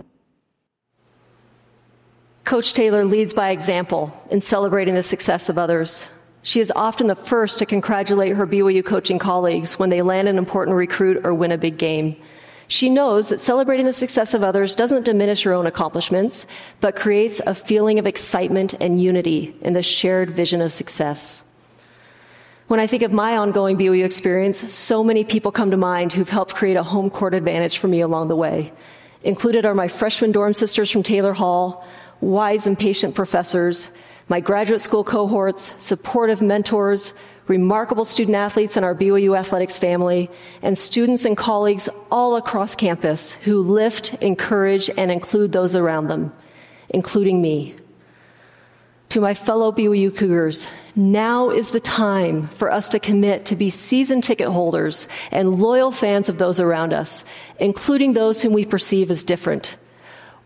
Coach 2.44 2.74
Taylor 2.74 3.06
leads 3.06 3.34
by 3.34 3.52
example 3.52 4.12
in 4.32 4.42
celebrating 4.42 4.96
the 4.96 5.04
success 5.04 5.50
of 5.50 5.58
others. 5.58 6.10
She 6.42 6.60
is 6.60 6.74
often 6.76 7.08
the 7.08 7.16
first 7.16 7.60
to 7.60 7.66
congratulate 7.66 8.36
her 8.36 8.48
BYU 8.48 8.84
coaching 8.84 9.20
colleagues 9.20 9.78
when 9.78 9.90
they 9.90 10.02
land 10.02 10.28
an 10.28 10.38
important 10.38 10.76
recruit 10.76 11.26
or 11.26 11.34
win 11.34 11.52
a 11.52 11.58
big 11.58 11.78
game. 11.78 12.16
She 12.68 12.90
knows 12.90 13.30
that 13.30 13.40
celebrating 13.40 13.86
the 13.86 13.94
success 13.94 14.34
of 14.34 14.44
others 14.44 14.76
doesn't 14.76 15.06
diminish 15.06 15.44
her 15.44 15.54
own 15.54 15.66
accomplishments, 15.66 16.46
but 16.82 16.96
creates 16.96 17.42
a 17.46 17.56
feeling 17.56 18.00
of 18.00 18.08
excitement 18.08 18.76
and 18.80 19.02
unity 19.02 19.56
in 19.62 19.74
the 19.74 19.84
shared 19.84 20.32
vision 20.32 20.62
of 20.62 20.72
success. 20.72 21.44
When 22.68 22.80
I 22.80 22.86
think 22.86 23.02
of 23.02 23.12
my 23.12 23.36
ongoing 23.38 23.78
BYU 23.78 24.06
experience, 24.06 24.72
so 24.72 25.04
many 25.04 25.24
people 25.24 25.52
come 25.52 25.72
to 25.72 25.78
mind 25.78 26.14
who've 26.14 26.30
helped 26.30 26.54
create 26.54 26.78
a 26.78 26.84
home 26.84 27.10
court 27.10 27.34
advantage 27.34 27.80
for 27.80 27.88
me 27.88 28.02
along 28.02 28.28
the 28.28 28.36
way. 28.36 28.72
Included 29.24 29.66
are 29.66 29.74
my 29.74 29.88
freshman 29.88 30.32
dorm 30.32 30.54
sisters 30.54 30.92
from 30.92 31.02
Taylor 31.02 31.34
Hall, 31.34 31.84
wise 32.22 32.68
and 32.68 32.78
patient 32.78 33.16
professors, 33.16 33.90
my 34.28 34.40
graduate 34.40 34.82
school 34.82 35.04
cohorts, 35.04 35.74
supportive 35.80 36.42
mentors, 36.42 37.14
remarkable 37.48 38.06
student 38.06 38.36
athletes 38.36 38.78
in 38.78 38.84
our 38.84 38.94
BYU 38.94 39.38
athletics 39.38 39.78
family, 39.78 40.30
and 40.62 40.78
students 40.78 41.26
and 41.26 41.36
colleagues 41.36 41.90
all 42.12 42.36
across 42.36 42.76
campus 42.76 43.34
who 43.34 43.62
lift, 43.62 44.14
encourage, 44.22 44.90
and 44.96 45.12
include 45.12 45.52
those 45.52 45.76
around 45.76 46.08
them, 46.08 46.32
including 46.90 47.42
me. 47.42 47.76
To 49.10 49.22
my 49.22 49.34
fellow 49.34 49.72
BYU 49.72 50.16
Cougars, 50.16 50.70
now 50.96 51.50
is 51.50 51.72
the 51.72 51.80
time 51.80 52.48
for 52.50 52.72
us 52.72 52.90
to 52.90 53.00
commit 53.00 53.46
to 53.48 53.56
be 53.56 53.72
season 53.72 54.22
ticket 54.22 54.50
holders 54.50 55.08
and 55.32 55.60
loyal 55.60 55.92
fans 55.92 56.30
of 56.30 56.38
those 56.38 56.60
around 56.60 56.94
us, 56.94 57.26
including 57.60 58.14
those 58.14 58.44
whom 58.44 58.54
we 58.54 58.66
perceive 58.66 59.10
as 59.10 59.24
different. 59.24 59.78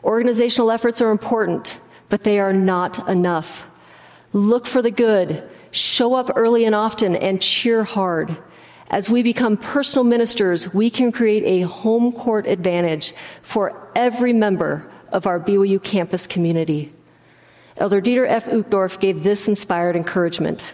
Organizational 0.03 0.71
efforts 0.71 1.01
are 1.01 1.11
important, 1.11 1.79
but 2.09 2.23
they 2.23 2.39
are 2.39 2.53
not 2.53 3.07
enough. 3.07 3.69
Look 4.33 4.65
for 4.65 4.81
the 4.81 4.91
good, 4.91 5.43
show 5.71 6.13
up 6.15 6.31
early 6.35 6.65
and 6.65 6.75
often, 6.75 7.15
and 7.15 7.41
cheer 7.41 7.83
hard. 7.83 8.37
As 8.89 9.09
we 9.09 9.23
become 9.23 9.57
personal 9.57 10.03
ministers, 10.03 10.73
we 10.73 10.89
can 10.89 11.11
create 11.11 11.43
a 11.45 11.67
home 11.67 12.11
court 12.11 12.47
advantage 12.47 13.13
for 13.41 13.89
every 13.95 14.33
member 14.33 14.89
of 15.11 15.25
our 15.25 15.39
BYU 15.39 15.81
campus 15.81 16.27
community. 16.27 16.91
Elder 17.77 18.01
Dieter 18.01 18.27
F. 18.27 18.45
Uchtdorf 18.45 18.99
gave 18.99 19.23
this 19.23 19.47
inspired 19.47 19.95
encouragement. 19.95 20.73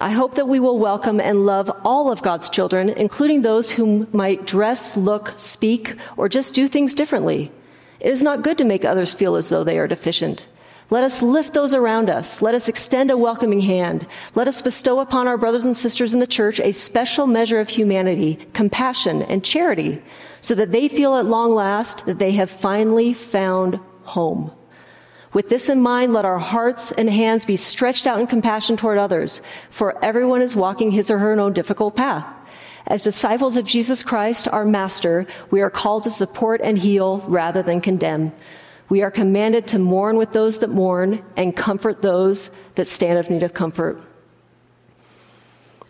I 0.00 0.10
hope 0.10 0.34
that 0.34 0.48
we 0.48 0.60
will 0.60 0.78
welcome 0.78 1.20
and 1.20 1.46
love 1.46 1.70
all 1.84 2.10
of 2.10 2.22
God's 2.22 2.50
children, 2.50 2.88
including 2.88 3.42
those 3.42 3.70
who 3.70 4.06
might 4.12 4.46
dress, 4.46 4.96
look, 4.96 5.34
speak, 5.36 5.96
or 6.16 6.28
just 6.28 6.54
do 6.54 6.68
things 6.68 6.94
differently. 6.94 7.52
It 8.00 8.10
is 8.10 8.22
not 8.22 8.42
good 8.42 8.58
to 8.58 8.64
make 8.64 8.84
others 8.84 9.12
feel 9.12 9.36
as 9.36 9.48
though 9.48 9.64
they 9.64 9.78
are 9.78 9.86
deficient. 9.86 10.46
Let 10.90 11.04
us 11.04 11.22
lift 11.22 11.54
those 11.54 11.72
around 11.72 12.10
us. 12.10 12.42
Let 12.42 12.56
us 12.56 12.66
extend 12.66 13.12
a 13.12 13.16
welcoming 13.16 13.60
hand. 13.60 14.08
Let 14.34 14.48
us 14.48 14.60
bestow 14.60 14.98
upon 14.98 15.28
our 15.28 15.38
brothers 15.38 15.64
and 15.64 15.76
sisters 15.76 16.12
in 16.12 16.18
the 16.18 16.26
church 16.26 16.58
a 16.58 16.72
special 16.72 17.28
measure 17.28 17.60
of 17.60 17.68
humanity, 17.68 18.38
compassion, 18.54 19.22
and 19.22 19.44
charity 19.44 20.02
so 20.40 20.56
that 20.56 20.72
they 20.72 20.88
feel 20.88 21.14
at 21.14 21.26
long 21.26 21.54
last 21.54 22.06
that 22.06 22.18
they 22.18 22.32
have 22.32 22.50
finally 22.50 23.12
found 23.12 23.78
home. 24.02 24.50
With 25.32 25.48
this 25.48 25.68
in 25.68 25.80
mind, 25.80 26.12
let 26.12 26.24
our 26.24 26.40
hearts 26.40 26.90
and 26.90 27.08
hands 27.08 27.44
be 27.44 27.56
stretched 27.56 28.08
out 28.08 28.18
in 28.18 28.26
compassion 28.26 28.76
toward 28.76 28.98
others, 28.98 29.40
for 29.68 30.02
everyone 30.04 30.42
is 30.42 30.56
walking 30.56 30.90
his 30.90 31.08
or 31.08 31.18
her 31.18 31.38
own 31.38 31.52
difficult 31.52 31.94
path. 31.94 32.26
As 32.90 33.04
disciples 33.04 33.56
of 33.56 33.64
Jesus 33.64 34.02
Christ, 34.02 34.48
our 34.48 34.64
Master, 34.64 35.24
we 35.52 35.60
are 35.60 35.70
called 35.70 36.02
to 36.02 36.10
support 36.10 36.60
and 36.60 36.76
heal 36.76 37.20
rather 37.28 37.62
than 37.62 37.80
condemn. 37.80 38.32
We 38.88 39.02
are 39.02 39.12
commanded 39.12 39.68
to 39.68 39.78
mourn 39.78 40.16
with 40.16 40.32
those 40.32 40.58
that 40.58 40.70
mourn 40.70 41.22
and 41.36 41.56
comfort 41.56 42.02
those 42.02 42.50
that 42.74 42.88
stand 42.88 43.16
of 43.16 43.30
need 43.30 43.44
of 43.44 43.54
comfort. 43.54 44.00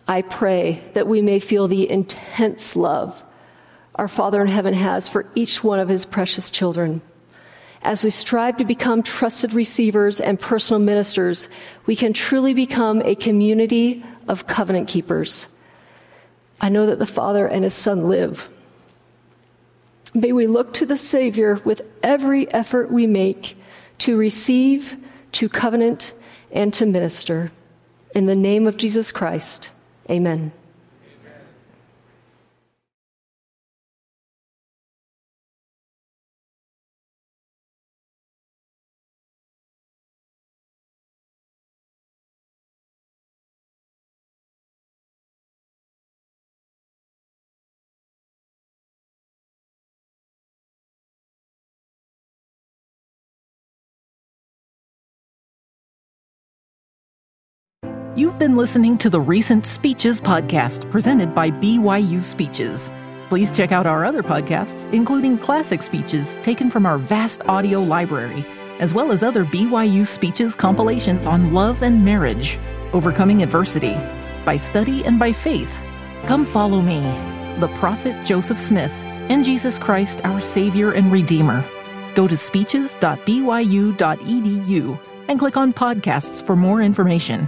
I 0.07 0.21
pray 0.21 0.83
that 0.93 1.07
we 1.07 1.23
may 1.23 1.39
feel 1.39 1.67
the 1.67 1.89
intense 1.89 2.75
love 2.75 3.23
our 3.95 4.07
Father 4.07 4.39
in 4.39 4.47
heaven 4.47 4.75
has 4.75 5.09
for 5.09 5.25
each 5.33 5.63
one 5.63 5.79
of 5.79 5.89
his 5.89 6.05
precious 6.05 6.51
children. 6.51 7.01
As 7.81 8.03
we 8.03 8.11
strive 8.11 8.57
to 8.57 8.63
become 8.63 9.01
trusted 9.01 9.53
receivers 9.53 10.19
and 10.19 10.39
personal 10.39 10.79
ministers, 10.79 11.49
we 11.87 11.95
can 11.95 12.13
truly 12.13 12.53
become 12.53 13.01
a 13.01 13.15
community 13.15 14.05
of 14.27 14.45
covenant 14.45 14.87
keepers. 14.87 15.49
I 16.61 16.69
know 16.69 16.85
that 16.85 16.99
the 16.99 17.07
Father 17.07 17.47
and 17.47 17.63
His 17.63 17.73
Son 17.73 18.07
live. 18.07 18.47
May 20.13 20.31
we 20.31 20.45
look 20.45 20.73
to 20.75 20.85
the 20.85 20.97
Savior 20.97 21.59
with 21.65 21.81
every 22.03 22.51
effort 22.53 22.91
we 22.91 23.07
make 23.07 23.57
to 23.99 24.15
receive, 24.15 24.95
to 25.33 25.49
covenant, 25.49 26.13
and 26.51 26.71
to 26.75 26.85
minister. 26.85 27.51
In 28.13 28.27
the 28.27 28.35
name 28.35 28.67
of 28.67 28.77
Jesus 28.77 29.11
Christ, 29.11 29.71
amen. 30.09 30.51
Been 58.41 58.57
listening 58.57 58.97
to 58.97 59.07
the 59.07 59.21
Recent 59.21 59.67
Speeches 59.67 60.19
podcast 60.19 60.89
presented 60.89 61.35
by 61.35 61.51
BYU 61.51 62.23
Speeches. 62.23 62.89
Please 63.29 63.51
check 63.51 63.71
out 63.71 63.85
our 63.85 64.03
other 64.03 64.23
podcasts, 64.23 64.91
including 64.91 65.37
classic 65.37 65.83
speeches 65.83 66.39
taken 66.41 66.67
from 66.67 66.87
our 66.87 66.97
vast 66.97 67.43
audio 67.45 67.83
library, 67.83 68.43
as 68.79 68.95
well 68.95 69.11
as 69.11 69.21
other 69.21 69.45
BYU 69.45 70.07
Speeches 70.07 70.55
compilations 70.55 71.27
on 71.27 71.53
love 71.53 71.83
and 71.83 72.03
marriage, 72.03 72.57
overcoming 72.93 73.43
adversity, 73.43 73.93
by 74.43 74.57
study 74.57 75.05
and 75.05 75.19
by 75.19 75.31
faith. 75.31 75.79
Come 76.25 76.43
follow 76.43 76.81
me, 76.81 76.99
the 77.59 77.69
prophet 77.75 78.25
Joseph 78.25 78.57
Smith, 78.57 78.93
and 79.29 79.45
Jesus 79.45 79.77
Christ, 79.77 80.19
our 80.23 80.41
Savior 80.41 80.93
and 80.93 81.11
Redeemer. 81.11 81.63
Go 82.15 82.27
to 82.27 82.35
speeches.byu.edu 82.35 84.99
and 85.27 85.39
click 85.39 85.57
on 85.57 85.73
podcasts 85.73 86.43
for 86.43 86.55
more 86.55 86.81
information. 86.81 87.47